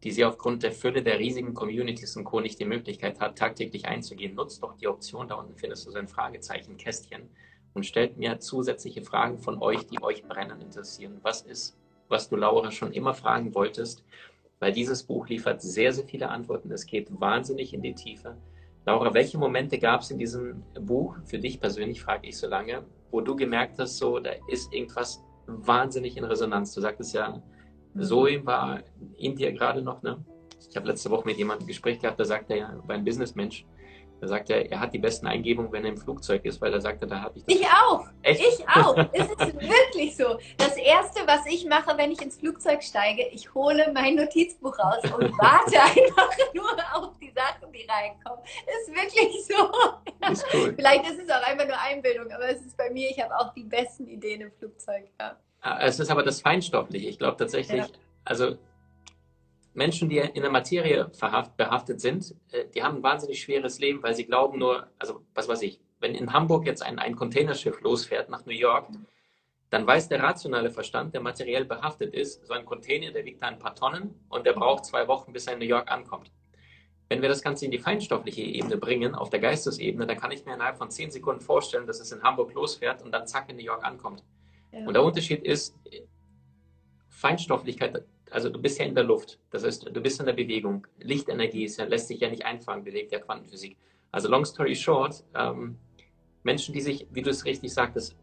die 0.03 0.12
sie 0.12 0.25
aufgrund 0.25 0.63
der 0.63 0.72
Fülle 0.72 1.03
der 1.03 1.20
riesigen 1.20 1.53
Communities 1.53 2.15
und 2.17 2.24
Co. 2.24 2.39
nicht 2.39 2.60
die 2.60 2.65
Möglichkeit 2.65 3.20
hat, 3.20 3.38
tagtäglich 3.38 3.86
einzugehen, 3.86 4.36
nutzt 4.36 4.63
doch 4.63 4.75
die 4.75 4.88
Option, 4.88 5.27
da 5.27 5.36
unten 5.36 5.55
findest 5.55 5.86
du 5.86 5.91
so 5.91 5.98
ein 5.98 6.08
Fragezeichen-Kästchen 6.08 7.29
und 7.74 7.86
stellt 7.86 8.17
mir 8.17 8.39
zusätzliche 8.39 9.03
Fragen 9.03 9.38
von 9.39 9.62
euch, 9.62 9.86
die 9.88 10.01
euch 10.01 10.24
brennend 10.24 10.63
interessieren. 10.63 11.20
Was 11.22 11.41
ist, 11.41 11.77
was 12.10 12.29
du 12.29 12.36
Laura 12.36 12.72
schon 12.72 12.91
immer 12.91 13.13
fragen 13.13 13.53
wolltest? 13.53 14.03
Weil 14.60 14.74
dieses 14.74 15.03
Buch 15.03 15.27
liefert 15.27 15.62
sehr, 15.62 15.93
sehr 15.93 16.05
viele 16.05 16.29
Antworten. 16.29 16.72
Es 16.72 16.86
geht 16.86 17.08
wahnsinnig 17.20 17.74
in 17.74 17.81
die 17.81 17.96
Tiefe. 17.96 18.38
Laura, 18.86 19.13
welche 19.13 19.38
Momente 19.38 19.77
gab 19.77 20.01
es 20.01 20.12
in 20.12 20.17
diesem 20.17 20.63
Buch, 20.79 21.15
für 21.25 21.39
dich 21.39 21.60
persönlich, 21.60 22.01
frage 22.01 22.27
ich 22.27 22.38
so 22.38 22.48
lange, 22.48 22.84
wo 23.12 23.22
du 23.22 23.36
gemerkt 23.36 23.77
hast, 23.79 23.98
so, 23.98 24.20
da 24.20 24.31
ist 24.48 24.74
irgendwas 24.74 25.24
wahnsinnig 25.46 26.17
in 26.17 26.24
Resonanz. 26.24 26.74
Du 26.74 26.81
sagtest 26.81 27.13
ja. 27.13 27.41
Zoe 28.00 28.45
war 28.45 28.79
in 29.17 29.36
dir 29.36 29.51
gerade 29.51 29.81
noch, 29.81 30.01
ne? 30.01 30.24
Ich 30.69 30.75
habe 30.75 30.88
letzte 30.88 31.10
Woche 31.10 31.25
mit 31.25 31.38
jemandem 31.38 31.65
ein 31.65 31.67
Gespräch 31.67 32.00
gehabt, 32.00 32.19
da 32.19 32.25
sagt 32.25 32.50
er 32.51 32.57
ja, 32.57 32.74
war 32.86 32.95
ein 32.95 33.03
Businessmensch, 33.03 33.65
da 34.21 34.27
sagt 34.27 34.51
er, 34.51 34.71
er 34.71 34.79
hat 34.79 34.93
die 34.93 35.00
besten 35.00 35.25
Eingebungen, 35.25 35.71
wenn 35.71 35.83
er 35.83 35.89
im 35.89 35.98
Flugzeug 35.98 36.45
ist, 36.45 36.62
weil 36.62 36.71
er 36.71 36.79
sagte, 36.79 37.07
da 37.07 37.21
habe 37.21 37.39
ich 37.39 37.43
das. 37.43 37.55
Ich 37.55 37.65
auch. 37.65 38.05
Echt? 38.21 38.39
Ich 38.39 38.69
auch. 38.69 38.95
es 38.95 39.27
ist 39.27 39.39
wirklich 39.60 40.15
so. 40.15 40.38
Das 40.57 40.77
Erste, 40.77 41.21
was 41.25 41.43
ich 41.48 41.65
mache, 41.65 41.98
wenn 41.98 42.12
ich 42.12 42.21
ins 42.21 42.38
Flugzeug 42.38 42.83
steige, 42.83 43.27
ich 43.31 43.51
hole 43.55 43.91
mein 43.95 44.15
Notizbuch 44.15 44.77
raus 44.77 45.03
und 45.05 45.31
warte 45.39 45.81
einfach 45.81 46.38
nur 46.53 46.69
auf 46.93 47.17
die 47.17 47.33
Sachen, 47.36 47.74
die 47.74 47.88
reinkommen. 47.89 48.45
Ist 48.45 48.93
wirklich 48.93 49.43
so. 49.43 50.31
Ist 50.31 50.45
cool. 50.53 50.74
Vielleicht 50.75 51.10
ist 51.10 51.24
es 51.24 51.29
auch 51.31 51.41
einfach 51.41 51.65
nur 51.65 51.79
Einbildung, 51.79 52.31
aber 52.31 52.48
es 52.48 52.62
ist 52.63 52.77
bei 52.77 52.91
mir, 52.91 53.10
ich 53.10 53.19
habe 53.19 53.36
auch 53.36 53.51
die 53.55 53.63
besten 53.63 54.05
Ideen 54.05 54.41
im 54.41 54.51
Flugzeug. 54.51 55.10
Ja. 55.19 55.36
Ah, 55.62 55.80
es 55.82 56.00
ist 56.00 56.10
aber 56.10 56.24
das 56.24 56.41
Feinstoffliche. 56.41 57.08
Ich 57.08 57.20
glaube 57.20 57.38
tatsächlich, 57.38 57.82
ja. 57.82 57.88
also 58.25 58.58
Menschen, 59.74 60.10
die 60.10 60.18
in 60.18 60.41
der 60.41 60.51
Materie 60.51 61.10
verhaft, 61.13 61.56
behaftet 61.56 62.01
sind, 62.01 62.36
äh, 62.51 62.65
die 62.74 62.84
haben 62.84 62.98
ein 62.98 63.03
wahnsinnig 63.03 63.41
schweres 63.41 63.80
Leben, 63.80 64.01
weil 64.03 64.15
sie 64.15 64.25
glauben 64.25 64.60
nur, 64.60 64.88
also 64.98 65.24
was 65.34 65.48
weiß 65.48 65.62
ich, 65.62 65.80
wenn 66.00 66.15
in 66.15 66.34
Hamburg 66.34 66.65
jetzt 66.65 66.82
ein, 66.82 67.00
ein 67.00 67.15
Containerschiff 67.15 67.80
losfährt 67.82 68.30
nach 68.30 68.46
New 68.46 68.53
York, 68.53 68.88
dann 69.70 69.88
weiß 69.88 70.10
der 70.10 70.22
rationale 70.22 70.72
Verstand, 70.72 71.13
der 71.13 71.22
materiell 71.22 71.63
behaftet 71.63 72.13
ist, 72.13 72.46
so 72.46 72.53
ein 72.53 72.65
Container, 72.65 73.12
der 73.12 73.24
wiegt 73.24 73.41
da 73.41 73.48
ein 73.48 73.60
paar 73.60 73.75
Tonnen 73.75 74.20
und 74.30 74.46
der 74.46 74.53
braucht 74.53 74.86
zwei 74.86 75.08
Wochen, 75.08 75.32
bis 75.32 75.48
er 75.48 75.53
in 75.53 75.60
New 75.60 75.65
York 75.65 75.89
ankommt. 75.89 76.32
Wenn 77.08 77.22
wir 77.22 77.30
das 77.30 77.41
Ganze 77.41 77.65
in 77.65 77.72
die 77.72 77.77
feinstoffliche 77.77 78.41
Ebene 78.41 78.77
bringen, 78.77 79.15
auf 79.15 79.30
der 79.30 79.39
Geistesebene, 79.39 80.08
dann 80.08 80.18
kann 80.18 80.32
ich 80.32 80.46
mir 80.46 80.56
innerhalb 80.56 80.77
von 80.77 80.89
zehn 80.89 81.12
Sekunden 81.12 81.41
vorstellen, 81.41 81.86
dass 81.86 82.00
es 82.00 82.12
in 82.12 82.24
Hamburg 82.24 82.53
losfährt 82.53 83.01
und 83.01 83.12
dann 83.12 83.27
zack 83.27 83.50
in 83.50 83.58
New 83.58 83.63
York 83.63 83.86
ankommt. 83.86 84.24
Ja. 84.71 84.85
Und 84.85 84.93
der 84.93 85.03
Unterschied 85.03 85.43
ist, 85.43 85.75
Feinstofflichkeit 87.09 88.05
also 88.31 88.49
du 88.49 88.59
bist 88.59 88.79
ja 88.79 88.85
in 88.85 88.95
der 88.95 89.03
Luft, 89.03 89.39
das 89.51 89.63
heißt, 89.63 89.89
du 89.93 90.01
bist 90.01 90.19
in 90.19 90.25
der 90.25 90.33
Bewegung. 90.33 90.87
Lichtenergie 90.99 91.65
ist 91.65 91.77
ja, 91.77 91.85
lässt 91.85 92.07
sich 92.07 92.19
ja 92.21 92.29
nicht 92.29 92.45
einfangen, 92.45 92.83
belegt 92.83 93.11
der 93.11 93.19
Quantenphysik. 93.19 93.77
Also 94.11 94.29
long 94.29 94.45
story 94.45 94.75
short, 94.75 95.23
ähm, 95.35 95.77
Menschen, 96.43 96.73
die 96.73 96.81
sich, 96.81 97.07
wie 97.11 97.21
du 97.21 97.29
es 97.29 97.45
richtig 97.45 97.73
sagtest, 97.73 98.15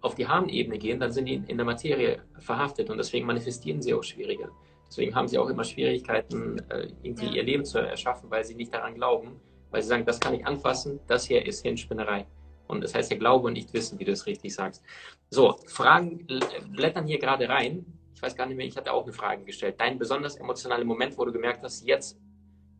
auf 0.00 0.16
die 0.16 0.26
Harnebene 0.26 0.78
gehen, 0.78 0.98
dann 0.98 1.12
sind 1.12 1.26
die 1.26 1.42
in 1.46 1.56
der 1.56 1.64
Materie 1.64 2.22
verhaftet 2.40 2.90
und 2.90 2.98
deswegen 2.98 3.24
manifestieren 3.24 3.80
sie 3.80 3.94
auch 3.94 4.02
schwieriger. 4.02 4.50
Deswegen 4.88 5.14
haben 5.14 5.28
sie 5.28 5.38
auch 5.38 5.48
immer 5.48 5.64
Schwierigkeiten, 5.64 6.58
äh, 6.68 6.88
irgendwie 7.02 7.26
ja. 7.26 7.32
ihr 7.32 7.42
Leben 7.44 7.64
zu 7.64 7.78
erschaffen, 7.78 8.30
weil 8.30 8.44
sie 8.44 8.54
nicht 8.54 8.74
daran 8.74 8.94
glauben, 8.94 9.40
weil 9.70 9.80
sie 9.80 9.88
sagen, 9.88 10.04
das 10.04 10.18
kann 10.18 10.34
ich 10.34 10.44
anfassen, 10.44 11.00
das 11.06 11.24
hier 11.24 11.46
ist 11.46 11.62
Hirnspinnerei. 11.62 12.26
Und 12.72 12.82
das 12.82 12.94
heißt 12.94 13.10
ja 13.10 13.18
Glaube 13.18 13.46
und 13.46 13.52
nicht 13.52 13.72
Wissen, 13.72 13.98
wie 13.98 14.04
du 14.04 14.12
es 14.12 14.26
richtig 14.26 14.54
sagst. 14.54 14.82
So, 15.30 15.58
Fragen 15.66 16.26
blättern 16.70 17.06
hier 17.06 17.18
gerade 17.18 17.48
rein 17.48 17.86
ich 18.22 18.26
weiß 18.26 18.36
gar 18.36 18.46
nicht 18.46 18.56
mehr, 18.56 18.66
ich 18.66 18.76
hatte 18.76 18.92
auch 18.92 19.02
eine 19.02 19.12
Frage 19.12 19.42
gestellt. 19.42 19.80
Dein 19.80 19.98
besonders 19.98 20.36
emotionaler 20.36 20.84
Moment, 20.84 21.18
wo 21.18 21.24
du 21.24 21.32
gemerkt 21.32 21.64
hast, 21.64 21.84
jetzt, 21.84 22.16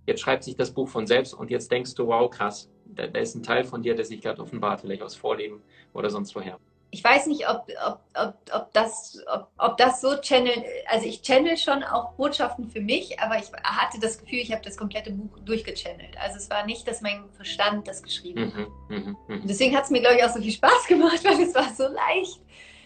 jetzt 0.07 0.21
schreibt 0.21 0.45
sich 0.45 0.55
das 0.55 0.71
Buch 0.71 0.89
von 0.89 1.05
selbst 1.09 1.35
und 1.35 1.51
jetzt 1.51 1.69
denkst 1.73 1.97
du, 1.97 2.07
wow, 2.07 2.31
krass, 2.31 2.71
da, 2.85 3.09
da 3.09 3.19
ist 3.19 3.35
ein 3.35 3.43
Teil 3.43 3.65
von 3.65 3.83
dir, 3.83 3.97
der 3.97 4.05
sich 4.05 4.21
gerade 4.21 4.41
offenbart, 4.41 4.83
vielleicht 4.83 5.03
aus 5.03 5.17
Vorleben 5.17 5.61
oder 5.95 6.11
sonst 6.11 6.37
woher. 6.37 6.61
Ich 6.95 7.03
weiß 7.03 7.27
nicht, 7.27 7.49
ob, 7.49 7.67
ob, 7.87 8.01
ob, 8.15 8.35
ob, 8.53 8.73
das, 8.75 9.19
ob, 9.33 9.49
ob 9.57 9.79
das 9.79 10.03
so 10.03 10.15
channel, 10.21 10.53
also 10.87 11.07
ich 11.07 11.23
channel 11.23 11.57
schon 11.57 11.83
auch 11.83 12.13
Botschaften 12.13 12.69
für 12.69 12.83
mich, 12.83 13.19
aber 13.19 13.39
ich 13.39 13.51
hatte 13.65 13.99
das 13.99 14.19
Gefühl, 14.19 14.41
ich 14.41 14.53
habe 14.53 14.63
das 14.63 14.77
komplette 14.77 15.11
Buch 15.11 15.39
durchgechannelt. 15.41 16.19
Also 16.21 16.37
es 16.37 16.51
war 16.51 16.67
nicht, 16.67 16.87
dass 16.87 17.01
mein 17.01 17.25
Verstand 17.33 17.89
das 17.89 18.03
geschrieben 18.03 18.53
hat. 18.55 18.69
Mhm, 18.91 19.17
mh, 19.27 19.37
mh. 19.37 19.41
Deswegen 19.45 19.75
hat 19.75 19.85
es 19.85 19.91
mir, 19.91 20.01
glaube 20.01 20.17
ich, 20.17 20.25
auch 20.25 20.35
so 20.35 20.41
viel 20.41 20.53
Spaß 20.53 20.85
gemacht, 20.89 21.25
weil 21.25 21.41
es 21.41 21.55
war 21.55 21.73
so 21.75 21.85
leicht 21.85 22.41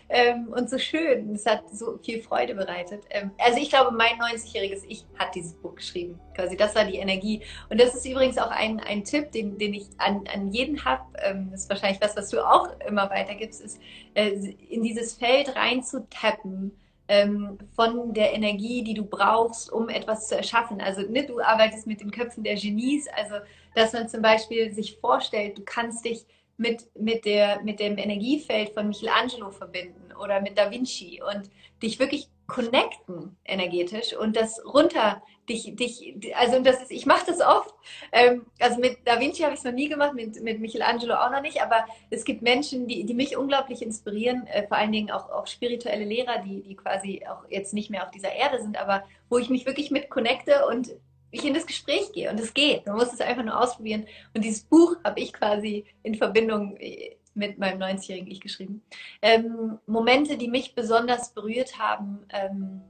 ähm, 0.09 0.49
und 0.49 0.71
so 0.71 0.79
schön. 0.79 1.35
Es 1.35 1.47
hat 1.47 1.69
so 1.71 1.99
viel 1.99 2.23
Freude 2.23 2.55
bereitet. 2.55 3.05
Ähm, 3.11 3.33
also 3.39 3.59
ich 3.59 3.71
glaube, 3.71 3.91
mein 3.91 4.19
90-jähriges 4.19 4.85
Ich 4.89 5.05
hat 5.19 5.35
dieses 5.35 5.55
Buch 5.55 5.75
geschrieben. 5.75 6.19
Quasi, 6.35 6.57
das 6.57 6.75
war 6.75 6.85
die 6.85 6.97
Energie. 6.97 7.43
Und 7.71 7.81
das 7.81 7.95
ist 7.95 8.07
übrigens 8.07 8.39
auch 8.39 8.51
ein, 8.51 8.81
ein 8.81 9.05
Tipp, 9.05 9.33
den, 9.33 9.59
den 9.59 9.75
ich 9.75 9.87
an, 9.99 10.25
an 10.33 10.53
jeden 10.53 10.85
habe. 10.85 11.03
Ähm, 11.23 11.49
das 11.51 11.63
ist 11.63 11.71
wahrscheinlich 11.71 12.01
was, 12.01 12.17
was 12.17 12.31
du 12.31 12.41
auch 12.41 12.69
immer 12.87 13.11
weitergibst, 13.11 13.61
ist 13.61 13.81
äh, 14.15 14.31
in 14.69 14.83
dieses 14.83 15.15
Feld 15.15 15.55
reinzutappen. 15.57 16.77
Ähm, 17.09 17.59
von 17.77 18.15
der 18.15 18.35
Energie, 18.35 18.83
die 18.83 18.95
du 18.95 19.05
brauchst, 19.05 19.73
um 19.73 19.89
etwas 19.89 20.27
zu 20.27 20.37
erschaffen. 20.37 20.81
Also 20.81 21.03
ne, 21.03 21.25
du 21.25 21.41
arbeitest 21.41 21.87
mit 21.87 22.01
den 22.01 22.11
Köpfen 22.11 22.43
der 22.43 22.57
Genies, 22.57 23.07
also 23.15 23.37
dass 23.77 23.93
man 23.93 24.09
zum 24.09 24.23
Beispiel 24.23 24.73
sich 24.73 24.97
vorstellt, 24.97 25.57
du 25.57 25.63
kannst 25.65 26.05
dich 26.05 26.27
mit, 26.57 26.85
mit, 26.97 27.25
der, 27.25 27.63
mit 27.63 27.81
dem 27.81 27.99
Energiefeld 27.99 28.71
von 28.71 28.89
Michelangelo 28.89 29.51
verbinden 29.51 30.13
oder 30.23 30.41
mit 30.41 30.57
Da 30.57 30.71
Vinci 30.71 31.21
und 31.23 31.51
dich 31.83 31.99
wirklich 31.99 32.29
connecten 32.47 33.37
energetisch 33.45 34.17
und 34.17 34.37
das 34.37 34.65
runter 34.65 35.21
dich 35.49 35.75
dich 35.77 36.15
also 36.37 36.61
das 36.61 36.83
ist 36.83 36.93
ich 36.93 37.05
mache 37.07 37.27
das 37.27 37.41
oft. 37.41 37.75
Ähm, 38.13 38.47
also 38.61 38.79
mit 38.79 38.99
Da 39.05 39.21
Vinci 39.21 39.43
habe 39.43 39.55
ich 39.55 39.59
es 39.59 39.65
noch 39.65 39.73
nie 39.73 39.89
gemacht 39.89 40.15
mit, 40.15 40.41
mit 40.43 40.61
Michelangelo 40.61 41.15
auch 41.15 41.31
noch 41.31 41.41
nicht 41.41 41.61
aber 41.61 41.85
es 42.11 42.25
gibt 42.25 42.43
Menschen 42.43 42.87
die, 42.87 43.05
die 43.05 43.15
mich 43.15 43.37
unglaublich 43.37 43.83
inspirieren 43.83 44.47
äh, 44.47 44.67
vor 44.67 44.77
allen 44.77 44.93
Dingen 44.93 45.11
auch, 45.11 45.29
auch 45.31 45.49
spirituelle 45.49 46.05
Lehrer 46.05 46.39
die 46.39 46.63
die 46.63 46.77
quasi 46.77 47.25
auch 47.29 47.49
jetzt 47.49 47.75
nicht 47.75 47.91
mehr 47.91 48.05
auf 48.05 48.13
dieser 48.13 48.33
Erde 48.33 48.63
sind 48.63 48.77
aber 48.77 49.03
wo 49.29 49.39
ich 49.39 49.51
mich 49.51 49.67
wirklich 49.67 49.91
mit 49.91 50.09
connecte 50.09 50.67
und 50.67 50.93
ich 51.37 51.45
in 51.45 51.55
das 51.55 51.67
Gespräch 51.67 52.13
gehe. 52.13 52.31
Und 52.31 52.41
es 52.41 52.55
geht. 52.55 52.87
Man 52.87 52.97
muss 52.97 53.13
es 53.13 53.21
einfach 53.21 53.45
nur 53.45 53.61
ausprobieren. 53.61 54.07
Und 54.35 54.45
dieses 54.45 54.65
Buch 54.65 54.97
habe 55.05 55.21
ich 55.21 55.33
quasi 55.33 55.85
in 56.03 56.15
Verbindung 56.15 56.77
äh, 56.79 57.17
mit 57.35 57.59
meinem 57.59 57.81
90-jährigen 57.81 58.31
Ich 58.31 58.41
geschrieben. 58.41 58.83
Ähm, 59.23 59.79
Momente, 59.87 60.37
die 60.37 60.49
mich 60.49 60.75
besonders 60.75 61.33
berührt 61.35 61.79
haben. 61.79 62.27
Ähm, 62.31 62.81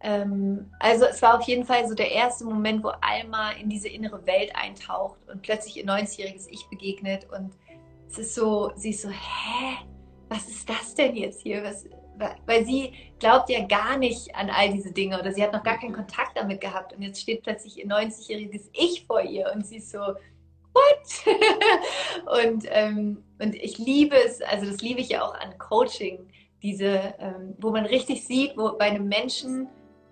ähm, 0.00 0.70
also 0.78 1.06
es 1.06 1.22
war 1.22 1.38
auf 1.38 1.46
jeden 1.46 1.64
Fall 1.64 1.88
so 1.88 1.94
der 1.94 2.10
erste 2.10 2.44
Moment, 2.44 2.82
wo 2.84 2.88
Alma 3.00 3.52
in 3.52 3.68
diese 3.68 3.88
innere 3.88 4.24
Welt 4.26 4.54
eintaucht 4.54 5.18
und 5.28 5.42
plötzlich 5.42 5.76
ihr 5.76 5.86
90-jähriges 5.86 6.48
Ich 6.50 6.66
begegnet. 6.68 7.26
Und 7.30 7.52
es 8.08 8.18
ist 8.18 8.34
so, 8.34 8.72
sie 8.74 8.90
ist 8.90 9.02
so, 9.02 9.10
hä? 9.10 9.76
Was 10.28 10.46
ist 10.48 10.68
das 10.68 10.94
denn 10.94 11.16
jetzt 11.16 11.42
hier? 11.42 11.62
Was, 11.64 11.86
weil 12.46 12.64
sie 12.64 12.92
glaubt 13.18 13.50
ja 13.50 13.66
gar 13.66 13.96
nicht 13.96 14.34
an 14.34 14.50
all 14.50 14.72
diese 14.72 14.92
Dinge 14.92 15.18
oder 15.18 15.32
sie 15.32 15.42
hat 15.42 15.52
noch 15.52 15.62
gar 15.62 15.78
keinen 15.78 15.94
Kontakt 15.94 16.36
damit 16.36 16.60
gehabt 16.60 16.92
und 16.92 17.02
jetzt 17.02 17.20
steht 17.20 17.42
plötzlich 17.42 17.78
ihr 17.78 17.86
90-jähriges 17.86 18.70
Ich 18.72 19.06
vor 19.06 19.20
ihr 19.20 19.50
und 19.54 19.66
sie 19.66 19.78
ist 19.78 19.90
so, 19.90 19.98
what? 19.98 21.36
und, 22.44 22.64
ähm, 22.68 23.24
und 23.40 23.54
ich 23.54 23.78
liebe 23.78 24.16
es, 24.16 24.40
also 24.42 24.66
das 24.66 24.80
liebe 24.80 25.00
ich 25.00 25.10
ja 25.10 25.22
auch 25.22 25.34
an 25.34 25.56
Coaching, 25.58 26.28
diese, 26.62 27.14
ähm, 27.18 27.54
wo 27.58 27.70
man 27.70 27.86
richtig 27.86 28.26
sieht, 28.26 28.56
wo 28.56 28.76
bei 28.76 28.86
einem 28.86 29.08
Menschen, 29.08 29.68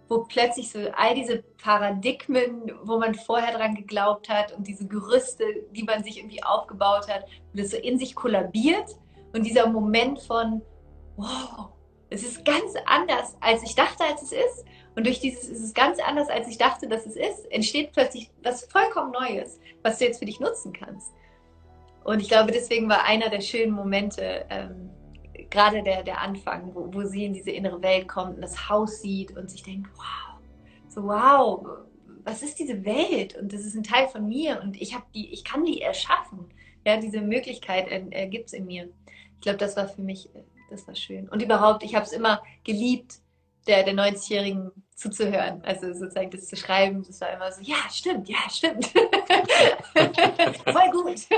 wo 0.08 0.24
plötzlich 0.24 0.70
so 0.70 0.78
all 0.96 1.14
diese 1.14 1.42
Paradigmen, 1.62 2.72
wo 2.84 2.98
man 2.98 3.14
vorher 3.14 3.56
dran 3.56 3.74
geglaubt 3.74 4.28
hat 4.28 4.52
und 4.52 4.66
diese 4.66 4.86
Gerüste, 4.86 5.44
die 5.72 5.82
man 5.82 6.04
sich 6.04 6.18
irgendwie 6.18 6.42
aufgebaut 6.42 7.08
hat, 7.08 7.24
wo 7.52 7.58
das 7.60 7.72
so 7.72 7.76
in 7.76 7.98
sich 7.98 8.14
kollabiert 8.14 8.96
und 9.32 9.44
dieser 9.44 9.68
Moment 9.68 10.20
von, 10.20 10.62
wow, 11.16 11.70
es 12.10 12.22
ist 12.22 12.44
ganz 12.44 12.74
anders, 12.86 13.36
als 13.40 13.62
ich 13.62 13.74
dachte, 13.74 14.04
als 14.04 14.22
es 14.22 14.32
ist. 14.32 14.64
Und 14.94 15.06
durch 15.06 15.20
dieses 15.20 15.48
ist 15.48 15.62
es 15.62 15.74
ganz 15.74 15.98
anders, 15.98 16.28
als 16.28 16.48
ich 16.48 16.56
dachte, 16.56 16.88
dass 16.88 17.04
es 17.04 17.16
ist, 17.16 17.50
entsteht 17.50 17.92
plötzlich 17.92 18.30
was 18.42 18.64
vollkommen 18.66 19.12
Neues, 19.12 19.60
was 19.82 19.98
du 19.98 20.06
jetzt 20.06 20.18
für 20.18 20.24
dich 20.24 20.40
nutzen 20.40 20.72
kannst. 20.72 21.12
Und 22.04 22.20
ich 22.20 22.28
glaube, 22.28 22.52
deswegen 22.52 22.88
war 22.88 23.04
einer 23.04 23.28
der 23.28 23.40
schönen 23.40 23.72
Momente, 23.72 24.46
ähm, 24.48 24.90
gerade 25.50 25.82
der, 25.82 26.02
der 26.02 26.20
Anfang, 26.20 26.74
wo, 26.74 26.92
wo 26.92 27.04
sie 27.04 27.24
in 27.24 27.32
diese 27.32 27.50
innere 27.50 27.82
Welt 27.82 28.08
kommt 28.08 28.36
und 28.36 28.42
das 28.42 28.68
Haus 28.68 29.02
sieht 29.02 29.36
und 29.36 29.50
sich 29.50 29.62
denkt, 29.62 29.88
wow, 29.96 30.40
so 30.88 31.02
wow, 31.02 31.66
was 32.24 32.42
ist 32.42 32.58
diese 32.58 32.84
Welt? 32.84 33.36
Und 33.36 33.52
das 33.52 33.60
ist 33.60 33.74
ein 33.74 33.82
Teil 33.82 34.08
von 34.08 34.28
mir 34.28 34.60
und 34.62 34.80
ich 34.80 34.94
habe 34.94 35.04
die, 35.14 35.32
ich 35.32 35.44
kann 35.44 35.64
die 35.64 35.82
erschaffen. 35.82 36.46
Ja, 36.86 36.96
diese 36.96 37.20
Möglichkeit 37.20 37.88
äh, 37.88 38.28
gibt 38.28 38.46
es 38.46 38.52
in 38.52 38.66
mir. 38.66 38.88
Ich 39.34 39.40
glaube, 39.40 39.58
das 39.58 39.76
war 39.76 39.88
für 39.88 40.02
mich 40.02 40.34
äh, 40.34 40.42
das 40.70 40.86
war 40.86 40.94
schön. 40.94 41.28
Und 41.28 41.42
überhaupt, 41.42 41.82
ich 41.82 41.94
habe 41.94 42.04
es 42.04 42.12
immer 42.12 42.42
geliebt, 42.64 43.16
der, 43.66 43.82
der 43.82 43.94
90-Jährigen 43.94 44.70
zuzuhören. 44.94 45.62
Also 45.62 45.92
sozusagen 45.92 46.30
das 46.30 46.46
zu 46.46 46.56
schreiben, 46.56 47.04
das 47.06 47.20
war 47.20 47.32
immer 47.32 47.52
so, 47.52 47.60
ja, 47.62 47.76
stimmt, 47.90 48.28
ja, 48.28 48.38
stimmt. 48.50 48.86
Voll 50.64 50.90
gut. 50.92 51.20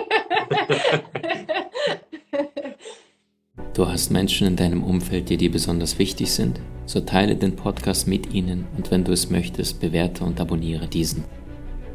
Du 3.75 3.87
hast 3.87 4.11
Menschen 4.11 4.49
in 4.49 4.57
deinem 4.57 4.83
Umfeld, 4.83 5.29
die 5.29 5.37
dir 5.37 5.53
besonders 5.53 6.01
wichtig 6.01 6.33
sind? 6.33 6.59
So 6.85 7.01
teile 7.01 7.37
den 7.37 7.55
Podcast 7.55 8.09
mit 8.09 8.35
ihnen 8.35 8.67
und 8.77 8.91
wenn 8.91 9.05
du 9.05 9.13
es 9.13 9.31
möchtest, 9.31 9.79
bewerte 9.79 10.25
und 10.25 10.41
abonniere 10.41 10.89
diesen. 10.89 11.25